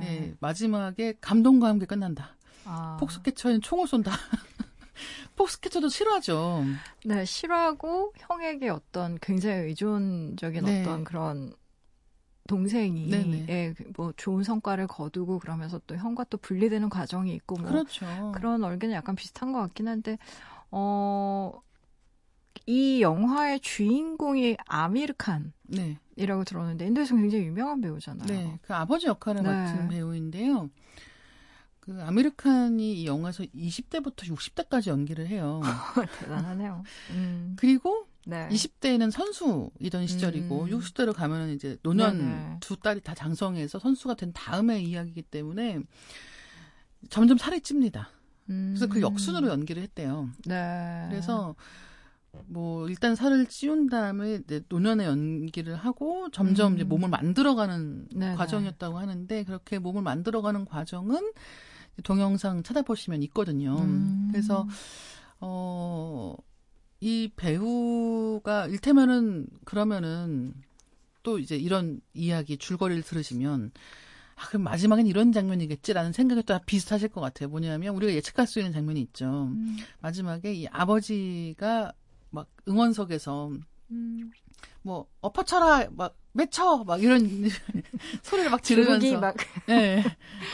네, 0.00 0.34
마지막에 0.40 1.14
감동과 1.20 1.68
함께 1.68 1.86
끝난다. 1.86 2.36
아. 2.64 2.96
폭스캐쳐엔 3.00 3.60
총을 3.62 3.86
쏜다. 3.86 4.12
폭스캐쳐도 5.36 5.88
싫어하죠. 5.88 6.64
네, 7.04 7.24
싫어하고 7.24 8.12
형에게 8.16 8.68
어떤 8.68 9.18
굉장히 9.20 9.68
의존적인 9.68 10.64
네. 10.64 10.82
어떤 10.82 11.04
그런 11.04 11.54
동생이 12.48 13.12
예, 13.48 13.74
뭐 13.96 14.12
좋은 14.16 14.44
성과를 14.44 14.86
거두고 14.86 15.40
그러면서 15.40 15.80
또 15.86 15.96
형과 15.96 16.24
또 16.24 16.38
분리되는 16.38 16.88
과정이 16.90 17.34
있고 17.34 17.56
뭐 17.56 17.68
그렇죠. 17.68 18.32
그런 18.34 18.62
얼개는 18.62 18.94
약간 18.94 19.16
비슷한 19.16 19.52
것 19.52 19.60
같긴 19.60 19.88
한데 19.88 20.18
어 20.70 21.60
이 22.66 23.00
영화의 23.00 23.60
주인공이 23.60 24.56
아미르 24.66 25.14
칸. 25.16 25.52
네. 25.62 25.98
이라고 26.16 26.44
들었는데 26.44 26.86
인도에서 26.86 27.14
굉장히 27.14 27.44
유명한 27.44 27.80
배우잖아요. 27.80 28.26
네, 28.26 28.58
그 28.62 28.74
아버지 28.74 29.06
역할을 29.06 29.42
네. 29.42 29.48
맡은 29.48 29.88
배우인데요. 29.88 30.70
그 31.86 32.02
아미르 32.02 32.61
칸이 32.61 33.00
이 33.00 33.06
영화에서 33.06 33.44
20대부터 33.44 34.24
60대까지 34.24 34.88
연기를 34.88 35.28
해요. 35.28 35.62
대단하네요. 36.18 36.82
음. 37.10 37.54
그리고 37.56 38.08
네. 38.26 38.48
20대에는 38.50 39.12
선수이던 39.12 40.08
시절이고 40.08 40.64
음. 40.64 40.68
60대로 40.68 41.14
가면은 41.14 41.54
이제 41.54 41.76
노년 41.84 42.18
네네. 42.18 42.56
두 42.60 42.76
딸이 42.76 43.02
다 43.02 43.14
장성해서 43.14 43.78
선수가 43.78 44.14
된 44.14 44.32
다음의 44.32 44.84
이야기이기 44.84 45.22
때문에 45.22 45.78
점점 47.08 47.38
살이 47.38 47.60
찝니다. 47.60 48.10
음. 48.50 48.74
그래서 48.74 48.92
그 48.92 49.00
역순으로 49.00 49.48
연기를 49.48 49.80
했대요. 49.84 50.28
네. 50.44 51.06
그래서 51.08 51.54
뭐 52.46 52.88
일단 52.88 53.14
살을 53.14 53.46
찌운 53.46 53.88
다음에 53.88 54.40
이제 54.44 54.60
노년에 54.68 55.04
연기를 55.04 55.76
하고 55.76 56.28
점점 56.32 56.72
음. 56.72 56.76
이제 56.76 56.84
몸을 56.84 57.08
만들어가는 57.08 58.08
네네. 58.12 58.34
과정이었다고 58.34 58.98
하는데 58.98 59.44
그렇게 59.44 59.78
몸을 59.78 60.02
만들어가는 60.02 60.64
과정은 60.64 61.30
동영상 62.02 62.62
찾아보시면 62.62 63.22
있거든요. 63.24 63.76
음. 63.78 64.28
그래서 64.30 64.66
어. 65.40 66.36
이 67.00 67.30
배우가 67.36 68.66
일테면은 68.68 69.46
그러면은 69.64 70.54
또 71.22 71.38
이제 71.38 71.56
이런 71.56 72.00
이야기 72.14 72.56
줄거리를 72.56 73.02
들으시면 73.02 73.70
아, 74.36 74.48
그럼 74.48 74.62
마지막엔 74.62 75.06
이런 75.06 75.32
장면이겠지라는 75.32 76.12
생각이 76.12 76.42
또 76.44 76.58
비슷하실 76.66 77.08
것 77.08 77.20
같아요. 77.20 77.48
뭐냐면 77.48 77.94
우리가 77.94 78.12
예측할 78.12 78.46
수 78.46 78.60
있는 78.60 78.72
장면이 78.72 79.00
있죠. 79.02 79.48
음. 79.52 79.76
마지막에 80.00 80.52
이 80.52 80.66
아버지가 80.68 81.92
막 82.30 82.48
응원석에서 82.68 83.52
음. 83.90 84.30
뭐 84.82 85.06
엎어쳐라 85.20 85.88
막 85.92 86.16
맺혀 86.32 86.84
막 86.86 87.02
이런 87.02 87.20
소리를 88.22 88.50
막 88.50 88.62
지르면서 88.62 89.20
막. 89.20 89.36
네. 89.66 90.04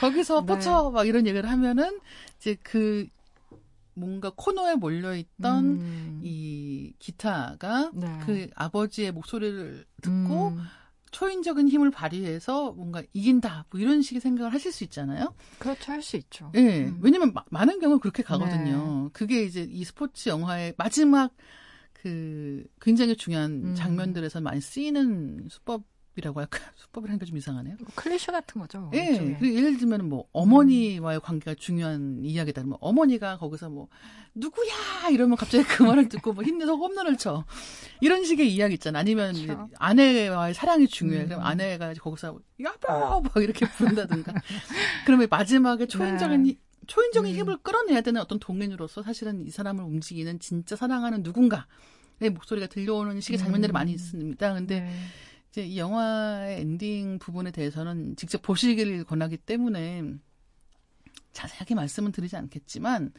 거기서 0.01 0.39
엎어쳐 0.39 0.85
네. 0.85 0.91
막 0.95 1.07
이런 1.07 1.27
얘기를 1.27 1.51
하면은 1.51 1.99
이제 2.39 2.57
그 2.63 3.09
뭔가 3.95 4.33
코너에 4.35 4.77
몰려있던 4.77 5.65
음. 5.65 6.21
이 6.23 6.95
기타가 6.99 7.91
네. 7.93 8.07
그 8.25 8.49
아버지의 8.55 9.13
목소리를 9.13 9.85
듣고 10.01 10.49
음. 10.49 10.63
초인적인 11.11 11.69
힘을 11.69 11.91
발휘해서 11.91 12.73
뭔가 12.73 13.03
이긴다 13.13 13.67
뭐 13.71 13.79
이런 13.81 14.01
식의 14.01 14.21
생각을 14.23 14.55
하실 14.55 14.73
수 14.73 14.83
있잖아요. 14.85 15.35
그렇죠 15.59 15.93
할 15.93 16.01
수 16.01 16.17
있죠. 16.17 16.51
예, 16.55 16.63
네. 16.63 16.85
음. 16.87 16.99
왜냐면 17.03 17.33
마, 17.35 17.45
많은 17.51 17.81
경우 17.81 17.99
그렇게 17.99 18.23
가거든요. 18.23 19.05
네. 19.05 19.11
그게 19.13 19.43
이제 19.45 19.67
이 19.71 19.85
스포츠 19.85 20.31
영화의 20.31 20.75
마지막 20.79 21.35
그 22.03 22.65
굉장히 22.81 23.17
중요한 23.17 23.63
음. 23.65 23.75
장면들에서 23.77 24.41
많이 24.41 24.61
쓰이는 24.61 25.47
수법 25.49 25.85
이라고 26.17 26.41
할까 26.41 26.59
수법을 26.77 27.09
하니까 27.09 27.25
좀 27.25 27.39
이상하네요. 27.39 27.77
뭐 27.79 27.89
클리셰 27.95 28.33
같은 28.33 28.61
거죠. 28.61 28.91
예. 28.93 29.19
네. 29.19 29.55
예를 29.55 29.79
들면 29.79 30.09
뭐 30.09 30.27
어머니와의 30.33 31.21
관계가 31.21 31.55
중요한 31.59 32.19
이야기다. 32.23 32.65
뭐 32.65 32.77
어머니가 32.83 33.39
거기서 33.39 33.71
뭐 33.71 33.89
누구야 34.35 35.09
이러면 35.11 35.37
갑자기 35.37 35.65
그 35.65 35.85
말을 35.85 36.09
듣고 36.09 36.35
뭐 36.35 36.45
힘내서 36.45 36.75
홈런을 36.75 37.17
쳐 37.17 37.45
이런 38.01 38.25
식의 38.25 38.53
이야기 38.53 38.75
있잖아. 38.75 38.99
아니면 38.99 39.33
그렇죠. 39.33 39.71
아내와의 39.79 40.53
사랑이 40.53 40.87
중요해. 40.89 41.23
음. 41.23 41.29
그럼 41.29 41.43
아내가 41.45 41.95
거기서 41.95 42.41
여보 42.61 43.21
막 43.23 43.37
이렇게 43.37 43.67
부른다든가. 43.67 44.35
그러면 45.07 45.29
마지막에 45.31 45.87
초인적인 45.87 46.43
네. 46.43 46.59
초인적인 46.87 47.33
음. 47.33 47.39
힘을 47.39 47.57
끌어내야 47.59 48.01
되는 48.01 48.21
어떤 48.21 48.39
동인으로서 48.39 49.03
사실은 49.03 49.47
이 49.47 49.51
사람을 49.51 49.85
움직이는 49.85 50.39
진짜 50.41 50.77
사랑하는 50.77 51.23
누군가의 51.23 52.31
목소리가 52.33 52.67
들려오는 52.67 53.21
식의 53.21 53.39
장면들이 53.39 53.73
음. 53.73 53.75
많이 53.75 53.93
있습니다. 53.93 54.55
근데 54.55 54.81
네. 54.81 54.93
이제 55.51 55.65
이 55.65 55.79
영화의 55.79 56.61
엔딩 56.61 57.19
부분에 57.19 57.51
대해서는 57.51 58.17
직접 58.17 58.43
보시기를 58.43 59.05
권하기 59.05 59.39
때문에 59.39 60.15
자세하게 61.33 61.75
말씀은 61.75 62.13
드리지 62.13 62.37
않겠지만 62.37 63.13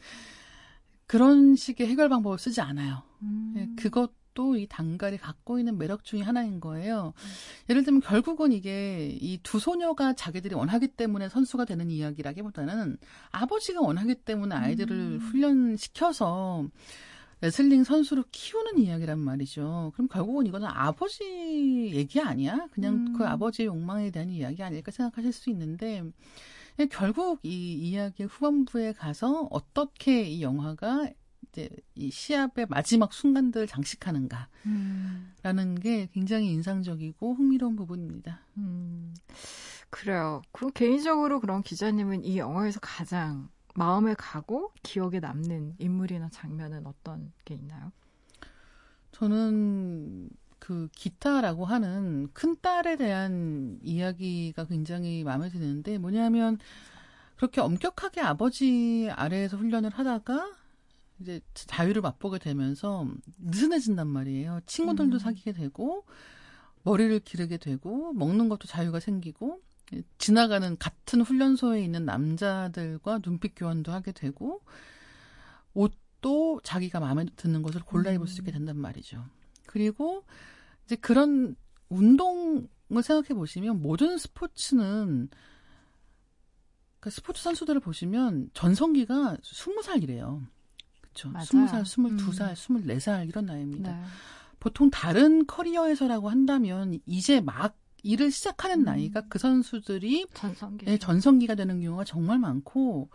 그런 1.06 1.54
식의 1.54 1.86
해결 1.86 2.08
방법을 2.08 2.38
쓰지 2.38 2.60
않아요. 2.60 3.02
음. 3.22 3.52
네, 3.54 3.68
그것 3.76 4.12
도 4.34 4.56
이 4.56 4.66
단갈이 4.68 5.18
갖고 5.18 5.58
있는 5.58 5.78
매력 5.78 6.04
중의 6.04 6.24
하나인 6.24 6.60
거예요. 6.60 7.12
음. 7.16 7.28
예를 7.70 7.82
들면 7.84 8.02
결국은 8.02 8.52
이게 8.52 9.08
이 9.20 9.38
두 9.42 9.58
소녀가 9.58 10.12
자기들이 10.12 10.54
원하기 10.54 10.88
때문에 10.88 11.28
선수가 11.28 11.64
되는 11.64 11.90
이야기라기보다는 11.90 12.98
아버지가 13.30 13.80
원하기 13.80 14.14
때문에 14.16 14.54
아이들을 14.54 14.96
음. 14.96 15.18
훈련시켜서 15.18 16.66
레슬링 17.40 17.84
선수로 17.84 18.24
키우는 18.30 18.78
이야기란 18.78 19.18
말이죠. 19.18 19.92
그럼 19.94 20.08
결국은 20.08 20.46
이거는 20.46 20.66
아버지 20.68 21.90
얘기 21.92 22.20
아니야? 22.20 22.68
그냥 22.70 22.94
음. 22.94 23.12
그 23.18 23.26
아버지의 23.26 23.66
욕망에 23.66 24.10
대한 24.10 24.30
이야기 24.30 24.62
아닐까 24.62 24.90
생각하실 24.90 25.32
수 25.32 25.50
있는데 25.50 26.02
결국 26.90 27.40
이 27.42 27.74
이야기의 27.74 28.28
후반부에 28.28 28.92
가서 28.94 29.46
어떻게 29.50 30.22
이 30.22 30.42
영화가 30.42 31.10
이제 31.54 31.70
이 31.94 32.10
시합의 32.10 32.66
마지막 32.68 33.12
순간들을 33.12 33.68
장식하는가라는 33.68 34.48
음. 34.66 35.78
게 35.80 36.08
굉장히 36.12 36.48
인상적이고 36.48 37.34
흥미로운 37.34 37.76
부분입니다. 37.76 38.40
음. 38.58 39.14
그래요. 39.88 40.42
그 40.50 40.72
개인적으로 40.72 41.38
그런 41.40 41.62
기자님은 41.62 42.24
이 42.24 42.38
영화에서 42.38 42.80
가장 42.80 43.48
마음에 43.76 44.14
가고 44.14 44.72
기억에 44.82 45.20
남는 45.20 45.76
인물이나 45.78 46.28
장면은 46.30 46.86
어떤 46.86 47.32
게 47.44 47.54
있나요? 47.54 47.92
저는 49.12 50.28
그 50.58 50.88
기타라고 50.92 51.66
하는 51.66 52.28
큰 52.32 52.56
딸에 52.60 52.96
대한 52.96 53.78
이야기가 53.82 54.64
굉장히 54.64 55.22
마음에 55.22 55.50
드는데 55.50 55.98
뭐냐면 55.98 56.58
그렇게 57.36 57.60
엄격하게 57.60 58.20
아버지 58.22 59.08
아래에서 59.12 59.56
훈련을 59.56 59.90
하다가 59.90 60.63
이제 61.20 61.40
자유를 61.54 62.02
맛보게 62.02 62.38
되면서 62.38 63.06
느슨해진단 63.38 64.06
말이에요. 64.06 64.60
친구들도 64.66 65.16
음. 65.16 65.18
사귀게 65.18 65.52
되고 65.52 66.04
머리를 66.82 67.20
기르게 67.20 67.56
되고 67.56 68.12
먹는 68.12 68.48
것도 68.48 68.66
자유가 68.66 69.00
생기고 69.00 69.60
지나가는 70.18 70.76
같은 70.78 71.20
훈련소에 71.20 71.82
있는 71.82 72.04
남자들과 72.04 73.18
눈빛 73.18 73.54
교환도 73.54 73.92
하게 73.92 74.12
되고 74.12 74.62
옷도 75.72 76.60
자기가 76.62 77.00
마음에 77.00 77.26
드는 77.36 77.62
것을 77.62 77.82
골라 77.82 78.10
입을 78.12 78.26
수 78.26 78.40
있게 78.40 78.50
음. 78.50 78.54
된단 78.54 78.76
말이죠. 78.76 79.24
그리고 79.66 80.24
이제 80.84 80.96
그런 80.96 81.56
운동을 81.88 82.68
생각해 83.02 83.34
보시면 83.34 83.80
모든 83.80 84.18
스포츠는 84.18 85.28
그 87.00 87.10
스포츠 87.10 87.42
선수들을 87.42 87.80
보시면 87.80 88.50
전성기가 88.54 89.36
20살이래요. 89.42 90.46
그렇죠. 91.14 91.30
20살, 91.30 91.82
22살, 91.82 92.70
음. 92.70 92.86
24살 92.86 93.28
이런 93.28 93.46
나이입니다. 93.46 93.92
네. 93.92 94.02
보통 94.60 94.90
다른 94.90 95.46
커리어에서라고 95.46 96.30
한다면 96.30 96.98
이제 97.06 97.40
막 97.40 97.76
일을 98.02 98.30
시작하는 98.30 98.80
음. 98.80 98.84
나이가 98.84 99.22
그 99.28 99.38
선수들이 99.38 100.26
전성기. 100.34 100.86
네, 100.86 100.98
전성기가 100.98 101.54
되는 101.54 101.80
경우가 101.80 102.04
정말 102.04 102.38
많고 102.38 103.08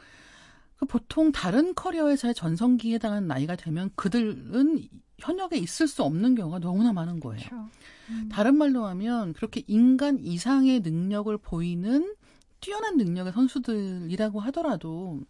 그 0.77 0.85
보통 0.85 1.31
다른 1.31 1.75
커리어에서의 1.75 2.33
전성기에 2.33 2.95
해당하는 2.95 3.27
나이가 3.27 3.55
되면 3.55 3.91
그들은 3.95 4.87
현역에 5.19 5.57
있을 5.57 5.87
수 5.87 6.03
없는 6.03 6.35
경우가 6.35 6.59
너무나 6.59 6.93
많은 6.93 7.19
거예요. 7.19 7.45
그렇죠. 7.47 7.69
음. 8.09 8.29
다른 8.31 8.57
말로 8.57 8.85
하면 8.85 9.33
그렇게 9.33 9.63
인간 9.67 10.19
이상의 10.19 10.79
능력을 10.79 11.37
보이는 11.39 12.15
뛰어난 12.61 12.97
능력의 12.97 13.33
선수들이라고 13.33 14.39
하더라도 14.39 15.21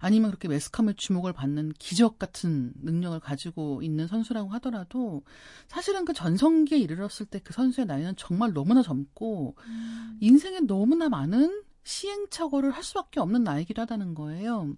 아니면 0.00 0.30
그렇게 0.30 0.48
매스컴의 0.48 0.94
주목을 0.96 1.32
받는 1.32 1.72
기적 1.78 2.18
같은 2.18 2.72
능력을 2.82 3.20
가지고 3.20 3.82
있는 3.82 4.06
선수라고 4.06 4.48
하더라도 4.54 5.22
사실은 5.68 6.04
그 6.04 6.12
전성기에 6.12 6.78
이르렀을 6.78 7.26
때 7.26 7.40
그 7.40 7.52
선수의 7.52 7.86
나이는 7.86 8.14
정말 8.16 8.52
너무나 8.52 8.82
젊고 8.82 9.56
음. 9.66 10.18
인생에 10.20 10.60
너무나 10.60 11.08
많은 11.08 11.62
시행착오를 11.82 12.70
할 12.70 12.82
수밖에 12.84 13.20
없는 13.20 13.42
나이기도 13.42 13.82
하다는 13.82 14.14
거예요. 14.14 14.74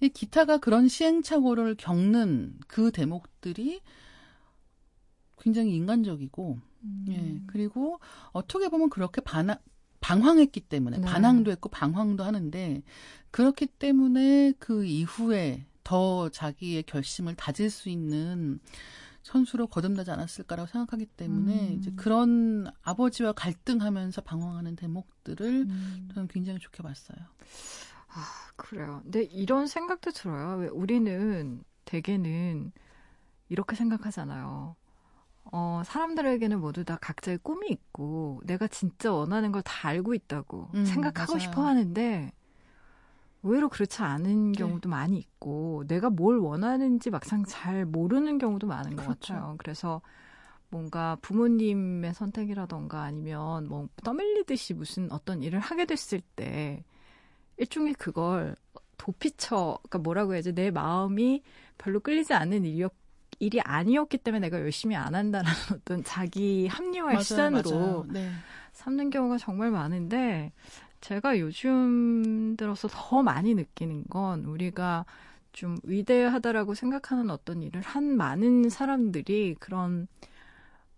이 0.00 0.08
기타가 0.08 0.58
그런 0.58 0.88
시행착오를 0.88 1.74
겪는 1.76 2.58
그 2.66 2.90
대목들이 2.90 3.80
굉장히 5.38 5.74
인간적이고, 5.76 6.58
음. 6.82 7.04
예, 7.08 7.42
그리고 7.46 8.00
어떻게 8.32 8.68
보면 8.68 8.88
그렇게 8.90 9.20
반항, 9.20 9.58
방황했기 10.06 10.60
때문에, 10.60 10.98
네. 10.98 11.04
반항도 11.04 11.50
했고 11.50 11.68
방황도 11.68 12.22
하는데, 12.22 12.82
그렇기 13.32 13.66
때문에 13.66 14.52
그 14.60 14.84
이후에 14.84 15.66
더 15.82 16.28
자기의 16.28 16.84
결심을 16.84 17.34
다질 17.34 17.70
수 17.70 17.88
있는 17.88 18.60
선수로 19.24 19.66
거듭나지 19.66 20.12
않았을까라고 20.12 20.68
생각하기 20.68 21.06
때문에 21.06 21.70
음. 21.70 21.72
이제 21.72 21.90
그런 21.96 22.68
아버지와 22.82 23.32
갈등하면서 23.32 24.20
방황하는 24.20 24.76
대목들을 24.76 25.46
음. 25.46 26.08
저는 26.14 26.28
굉장히 26.28 26.60
좋게 26.60 26.84
봤어요. 26.84 27.18
아 28.08 28.24
그래요. 28.54 29.00
근데 29.02 29.24
이런 29.24 29.66
생각도 29.66 30.12
들어요. 30.12 30.58
왜 30.58 30.68
우리는 30.68 31.64
대개는 31.84 32.70
이렇게 33.48 33.74
생각하잖아요. 33.74 34.76
어, 35.52 35.82
사람들에게는 35.84 36.60
모두 36.60 36.84
다 36.84 36.98
각자의 37.00 37.38
꿈이 37.42 37.68
있고 37.70 38.40
내가 38.44 38.66
진짜 38.68 39.12
원하는 39.12 39.52
걸 39.52 39.62
다 39.62 39.88
알고 39.88 40.14
있다고 40.14 40.70
음, 40.74 40.84
생각하고 40.84 41.34
맞아요. 41.34 41.40
싶어 41.40 41.64
하는데 41.66 42.32
의외로 43.42 43.68
그렇지 43.68 44.02
않은 44.02 44.52
네. 44.52 44.58
경우도 44.58 44.88
네. 44.88 44.90
많이 44.90 45.18
있고 45.18 45.84
내가 45.86 46.10
뭘 46.10 46.38
원하는지 46.38 47.10
막상 47.10 47.44
잘 47.46 47.84
모르는 47.84 48.38
경우도 48.38 48.66
많은 48.66 48.96
그렇죠. 48.96 49.06
것 49.06 49.20
같아요. 49.20 49.54
그래서 49.58 50.00
뭔가 50.68 51.16
부모님의 51.22 52.12
선택이라던가 52.14 53.02
아니면 53.02 53.68
뭐 53.68 53.88
떠밀리듯이 54.02 54.74
무슨 54.74 55.10
어떤 55.12 55.42
일을 55.42 55.60
하게 55.60 55.84
됐을 55.86 56.20
때 56.34 56.84
일종의 57.56 57.94
그걸 57.94 58.56
도피처 58.98 59.78
그러니까 59.82 59.98
뭐라고 59.98 60.34
해야지 60.34 60.52
내 60.52 60.70
마음이 60.70 61.42
별로 61.78 62.00
끌리지 62.00 62.34
않는 62.34 62.64
일이었 62.64 62.92
일이 63.38 63.60
아니었기 63.60 64.18
때문에 64.18 64.48
내가 64.48 64.60
열심히 64.60 64.96
안 64.96 65.14
한다는 65.14 65.50
어떤 65.74 66.04
자기 66.04 66.66
합리화의 66.66 67.14
맞아요, 67.14 67.22
시선으로 67.22 68.06
네. 68.08 68.30
삼는 68.72 69.10
경우가 69.10 69.38
정말 69.38 69.70
많은데 69.70 70.52
제가 71.00 71.38
요즘 71.38 72.56
들어서 72.56 72.88
더 72.90 73.22
많이 73.22 73.54
느끼는 73.54 74.04
건 74.08 74.44
우리가 74.44 75.04
좀 75.52 75.76
위대하다라고 75.84 76.74
생각하는 76.74 77.30
어떤 77.30 77.62
일을 77.62 77.80
한 77.80 78.16
많은 78.16 78.68
사람들이 78.68 79.56
그런 79.58 80.08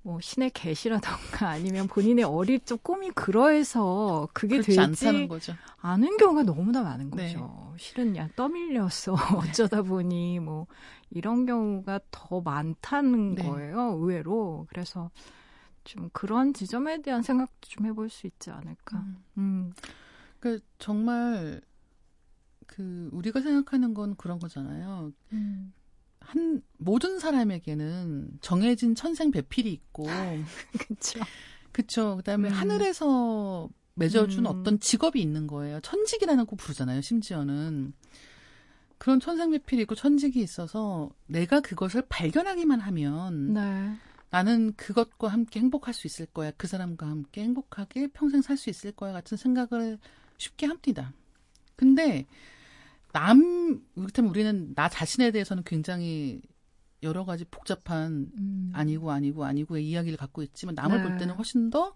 뭐 0.03 0.21
신의 0.21 0.51
계시라던가 0.51 1.49
아니면 1.51 1.87
본인의 1.87 2.25
어릴 2.25 2.61
적 2.61 2.83
꿈이 2.83 3.11
그러해서 3.11 4.29
그게 4.33 4.61
되지 4.61 4.81
않다는 4.81 5.29
거죠. 5.29 5.55
않은 5.81 6.17
경우가 6.17 6.45
너무나 6.45 6.83
많은 6.83 7.11
네. 7.11 7.35
거죠. 7.35 7.71
네. 7.73 7.79
실은 7.79 8.17
야 8.17 8.29
떠밀렸어 8.35 9.15
어쩌다 9.37 9.83
보니 9.83 10.41
뭐 10.41 10.67
이런 11.11 11.47
경우가 11.47 12.01
더 12.11 12.41
많다는 12.41 13.35
네. 13.35 13.43
거예요. 13.43 13.97
의외로 13.99 14.67
그래서 14.69 15.11
좀 15.85 16.11
그런 16.13 16.53
지점에 16.53 17.01
대한 17.01 17.23
생각도 17.23 17.55
좀 17.63 17.87
해볼 17.87 18.11
수 18.11 18.27
있지 18.27 18.51
않을까. 18.51 18.99
음. 18.99 19.25
음. 19.39 19.73
그 20.41 20.61
정말 20.79 21.61
그 22.67 23.09
우리가 23.13 23.41
생각하는 23.41 23.95
건 23.95 24.15
그런 24.17 24.39
거잖아요. 24.39 25.13
음. 25.33 25.73
한 26.21 26.63
모든 26.77 27.19
사람에게는 27.19 28.39
정해진 28.43 28.95
천생 28.95 29.31
배필이 29.31 29.73
있고 29.73 30.05
그렇죠. 30.79 31.21
그렇죠. 31.73 32.17
그다음에 32.17 32.51
음. 32.51 32.55
하늘에서 32.55 33.71
맺어준 33.95 34.41
음. 34.41 34.47
어떤 34.47 34.79
직업이 34.79 35.21
있는 35.21 35.47
거예요. 35.47 35.81
천직이라는 35.81 36.47
거 36.47 36.55
부르잖아요. 36.57 37.01
심지어는 37.01 37.95
그런 38.99 39.21
천생 39.21 39.51
배필이 39.53 39.83
있고 39.83 39.95
천직이 39.95 40.41
있어서 40.41 41.11
내가 41.27 41.61
그것을 41.61 42.03
발견하기만 42.09 42.81
하면 42.81 43.55
네. 43.55 43.97
나는 44.31 44.75
그것과 44.75 45.29
함께 45.29 45.61
행복할 45.61 45.95
수 45.95 46.07
있을 46.07 46.27
거야. 46.27 46.51
그 46.57 46.67
사람과 46.67 47.07
함께 47.09 47.43
행복하게 47.43 48.09
평생 48.09 48.43
살 48.43 48.57
수 48.57 48.69
있을 48.71 48.93
거야 48.93 49.13
같은 49.13 49.37
생각을 49.37 49.99
쉽게 50.37 50.67
합니다. 50.67 51.13
근데 51.77 52.27
남, 53.13 53.81
그렇다면 53.95 54.31
우리는 54.31 54.75
나 54.75 54.89
자신에 54.89 55.31
대해서는 55.31 55.63
굉장히 55.65 56.43
여러 57.03 57.25
가지 57.25 57.45
복잡한 57.45 58.31
음. 58.37 58.71
아니고 58.75 59.11
아니고 59.13 59.45
아니고의 59.45 59.89
이야기를 59.89 60.19
갖고 60.19 60.43
있지만 60.43 60.75
남을 60.75 60.99
네. 60.99 61.09
볼 61.09 61.17
때는 61.19 61.35
훨씬 61.37 61.71
더 61.71 61.95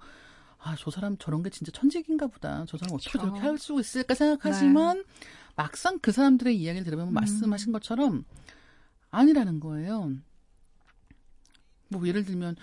아, 0.59 0.77
저 0.79 0.93
사람 0.93 1.17
저런 1.19 1.43
게 1.43 1.51
진짜 1.51 1.73
천직인가 1.73 2.29
보다. 2.29 2.65
저 2.69 2.79
사람 2.79 2.95
어떻게 2.95 3.19
저렇게 3.19 3.41
할 3.41 3.59
수 3.59 3.79
있을까 3.81 4.15
생각하지만 4.15 4.99
네. 4.99 5.05
막상 5.55 5.99
그 6.01 6.13
사람들의 6.13 6.57
이야기를 6.57 6.85
들으면 6.85 7.09
음. 7.09 7.15
말씀하신 7.15 7.73
것처럼 7.73 8.25
아니라는 9.11 9.61
거예요. 9.61 10.13
뭐 11.89 12.07
예를 12.07 12.25
들면 12.25 12.57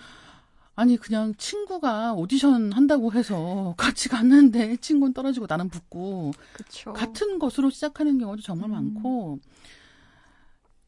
아니 0.74 0.96
그냥 0.96 1.34
친구가 1.36 2.14
오디션 2.14 2.72
한다고 2.72 3.12
해서 3.12 3.74
같이 3.78 4.08
갔는데 4.08 4.76
친구는 4.76 5.12
떨어지고 5.12 5.46
나는 5.48 5.68
붙고 5.68 6.32
그쵸. 6.52 6.92
같은 6.92 7.38
것으로 7.38 7.70
시작하는 7.70 8.18
경우도 8.18 8.42
정말 8.42 8.70
음. 8.70 8.94
많고 8.94 9.38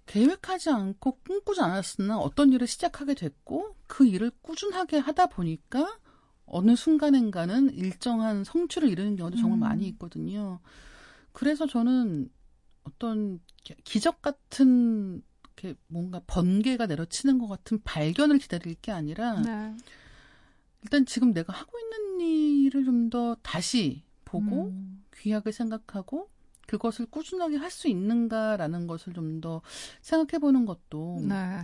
계획하지 0.07 0.71
않고 0.71 1.19
꿈꾸지 1.27 1.61
않았으나 1.61 2.19
어떤 2.19 2.53
일을 2.53 2.67
시작하게 2.67 3.15
됐고 3.15 3.77
그 3.87 4.07
일을 4.07 4.31
꾸준하게 4.43 4.99
하다 4.99 5.27
보니까 5.27 5.99
어느 6.45 6.77
순간인가는 6.77 7.73
일정한 7.73 8.45
성취를 8.45 8.89
이루는 8.89 9.17
경우도 9.17 9.37
정말 9.39 9.59
음. 9.59 9.61
많이 9.61 9.87
있거든요. 9.89 10.61
그래서 11.33 11.67
저는 11.67 12.31
어떤 12.85 13.41
기적 13.85 14.23
같은 14.23 15.23
이렇게 15.45 15.75
뭔가 15.87 16.21
번개가 16.27 16.87
내려치는 16.87 17.39
것 17.39 17.47
같은 17.49 17.81
발견을 17.85 18.39
기다릴 18.39 18.75
게 18.77 18.91
아니라 18.93 19.41
네. 19.41 19.77
일단 20.83 21.07
지금 21.07 21.33
내가 21.33 21.53
하고 21.53 21.79
있는 21.79 22.21
일을 22.21 22.85
좀 22.85 23.11
더 23.11 23.37
다시 23.43 24.03
보고 24.25 24.67
음. 24.69 25.05
귀하게 25.15 25.53
생각하고 25.53 26.31
그것을 26.67 27.07
꾸준하게 27.07 27.57
할 27.57 27.71
수 27.71 27.89
있는가라는 27.89 28.87
것을 28.87 29.13
좀 29.13 29.41
더 29.41 29.61
생각해 30.01 30.39
보는 30.41 30.65
것도 30.67 31.19
네. 31.29 31.63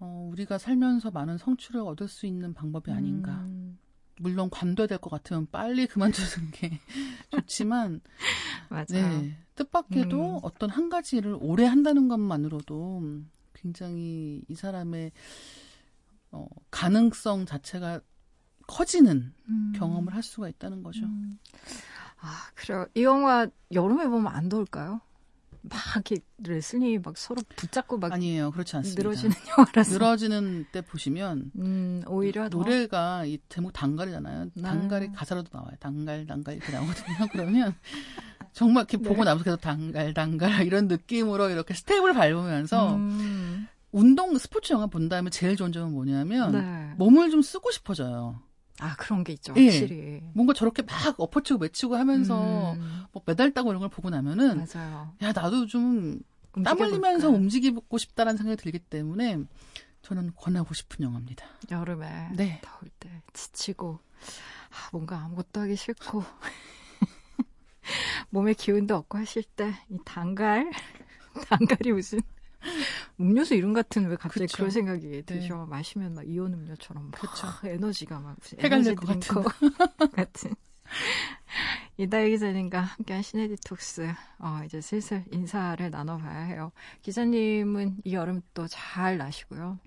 어, 0.00 0.28
우리가 0.32 0.58
살면서 0.58 1.10
많은 1.10 1.38
성취를 1.38 1.80
얻을 1.82 2.08
수 2.08 2.26
있는 2.26 2.54
방법이 2.54 2.90
아닌가. 2.90 3.32
음. 3.42 3.59
물론 4.20 4.50
관둬야 4.50 4.86
될 4.86 4.98
것 4.98 5.10
같으면 5.10 5.46
빨리 5.50 5.86
그만두는 5.86 6.50
게 6.52 6.78
좋지만 7.30 8.00
맞아요. 8.68 8.86
네, 9.22 9.36
뜻밖에도 9.54 10.36
음. 10.36 10.40
어떤 10.42 10.68
한 10.70 10.88
가지 10.90 11.16
일을 11.16 11.36
오래 11.40 11.64
한다는 11.64 12.06
것만으로도 12.08 13.02
굉장히 13.54 14.42
이 14.48 14.54
사람의 14.54 15.12
어, 16.32 16.46
가능성 16.70 17.46
자체가 17.46 18.00
커지는 18.66 19.32
음. 19.48 19.72
경험을 19.76 20.14
할 20.14 20.22
수가 20.22 20.48
있다는 20.48 20.82
거죠. 20.82 21.04
음. 21.06 21.38
아, 22.20 22.50
그래요. 22.54 22.86
이 22.94 23.02
영화 23.02 23.48
여름에 23.72 24.06
보면 24.06 24.26
안 24.32 24.48
더울까요? 24.48 25.00
막 25.62 25.78
이렇게 25.94 26.16
레슬링이 26.38 26.98
막 27.00 27.16
서로 27.16 27.42
붙잡고 27.56 27.98
막 27.98 28.12
아니에요 28.12 28.50
그렇지 28.50 28.76
않습니다. 28.76 29.02
늘어지는 29.02 29.36
영화라서 29.58 29.92
늘어지는 29.92 30.66
때 30.72 30.80
보시면 30.80 31.52
음, 31.58 32.02
오히려 32.06 32.48
노래가 32.48 33.24
이 33.24 33.38
제목 33.48 33.72
당갈이잖아요. 33.72 34.50
네. 34.54 34.62
당갈이 34.62 35.12
가사로도 35.12 35.50
나와요. 35.52 35.72
당갈 35.78 36.26
당갈 36.26 36.56
이렇게 36.56 36.72
나오거든요. 36.72 37.16
그러면 37.32 37.74
정말 38.52 38.82
이렇게 38.82 38.96
네. 38.96 39.08
보고 39.08 39.24
나면서 39.24 39.44
계속 39.44 39.60
당갈 39.60 40.14
당갈 40.14 40.66
이런 40.66 40.88
느낌으로 40.88 41.50
이렇게 41.50 41.74
스텝을 41.74 42.14
밟으면서 42.14 42.94
음. 42.94 43.68
운동 43.92 44.38
스포츠 44.38 44.72
영화 44.72 44.86
본 44.86 45.08
다음에 45.08 45.30
제일 45.30 45.56
좋은 45.56 45.72
점은 45.72 45.92
뭐냐면 45.92 46.52
네. 46.52 46.94
몸을 46.96 47.30
좀 47.30 47.42
쓰고 47.42 47.70
싶어져요. 47.70 48.40
아 48.80 48.96
그런 48.96 49.24
게 49.24 49.32
있죠. 49.34 49.52
예. 49.56 49.64
확실히. 49.64 50.22
뭔가 50.32 50.54
저렇게 50.54 50.82
막 50.82 51.14
엎어치고 51.18 51.58
매치고 51.60 51.96
하면서 51.96 52.72
음. 52.72 53.04
뭐 53.12 53.22
메달 53.26 53.52
따고 53.52 53.70
이런 53.70 53.80
걸 53.80 53.90
보고 53.90 54.08
나면은 54.10 54.66
맞아요. 54.74 55.14
야 55.22 55.32
나도 55.32 55.66
좀 55.66 56.20
땀 56.64 56.80
흘리면서 56.80 57.28
움직이고 57.30 57.96
싶다라는 57.96 58.36
생각이 58.36 58.60
들기 58.60 58.80
때문에 58.80 59.38
저는 60.02 60.32
권하고 60.34 60.74
싶은 60.74 61.04
영화입니다. 61.04 61.46
여름에 61.70 62.30
네. 62.34 62.60
더울 62.62 62.90
때 62.98 63.08
지치고 63.32 64.00
아, 64.70 64.88
뭔가 64.92 65.18
아무것도 65.20 65.60
하기 65.60 65.76
싫고 65.76 66.24
몸에 68.30 68.52
기운도 68.54 68.96
없고 68.96 69.18
하실 69.18 69.44
때 69.44 69.72
이 69.90 69.98
당갈 70.04 70.68
당갈이 71.48 71.92
무슨 71.92 72.20
음료수 73.20 73.54
이름 73.54 73.72
같은 73.72 74.08
왜 74.08 74.16
갑자기 74.16 74.46
그쵸. 74.46 74.56
그런 74.58 74.70
생각이 74.70 75.08
네. 75.08 75.22
드셔 75.22 75.66
마시면 75.66 76.14
막 76.14 76.28
이온 76.28 76.52
음료처럼 76.54 77.10
막 77.10 77.20
그쵸. 77.20 77.48
에너지가 77.64 78.20
막 78.20 78.36
에너지 78.58 78.94
드링크 78.94 79.42
같은, 79.42 79.70
같은. 80.12 80.54
이다희 81.98 82.30
기자님과 82.30 82.80
함께한 82.80 83.22
시네 83.22 83.48
디톡스 83.48 84.12
어, 84.38 84.60
이제 84.64 84.80
슬슬 84.80 85.24
인사를 85.30 85.90
나눠봐야 85.90 86.40
해요. 86.46 86.72
기자님은 87.02 87.98
이 88.04 88.14
여름 88.14 88.42
또 88.54 88.66
잘 88.68 89.18
나시고요. 89.18 89.78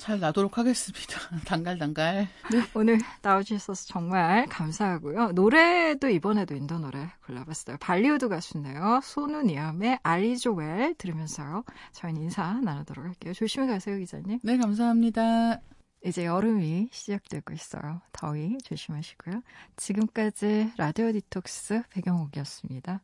잘 0.00 0.18
나도록 0.18 0.56
하겠습니다. 0.56 1.20
단갈단갈. 1.46 2.26
네. 2.50 2.62
오늘 2.74 2.98
나와주셔서 3.20 3.86
정말 3.86 4.46
감사하고요. 4.46 5.32
노래도 5.32 6.08
이번에도 6.08 6.54
인도 6.56 6.78
노래 6.78 7.06
골라봤어요. 7.26 7.76
발리우드 7.80 8.28
가수인데요. 8.30 9.00
소누니엄의 9.04 9.98
알리조웰 10.02 10.94
들으면서요. 10.96 11.64
저희는 11.92 12.22
인사 12.22 12.54
나누도록 12.54 13.04
할게요. 13.04 13.34
조심히 13.34 13.66
가세요, 13.66 13.98
기자님. 13.98 14.40
네, 14.42 14.56
감사합니다. 14.56 15.60
이제 16.02 16.24
여름이 16.24 16.88
시작되고 16.92 17.52
있어요. 17.52 18.00
더위 18.12 18.56
조심하시고요. 18.64 19.42
지금까지 19.76 20.72
라디오 20.78 21.12
디톡스 21.12 21.82
배경옥이었습니다. 21.90 23.02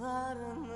Narın 0.00 0.68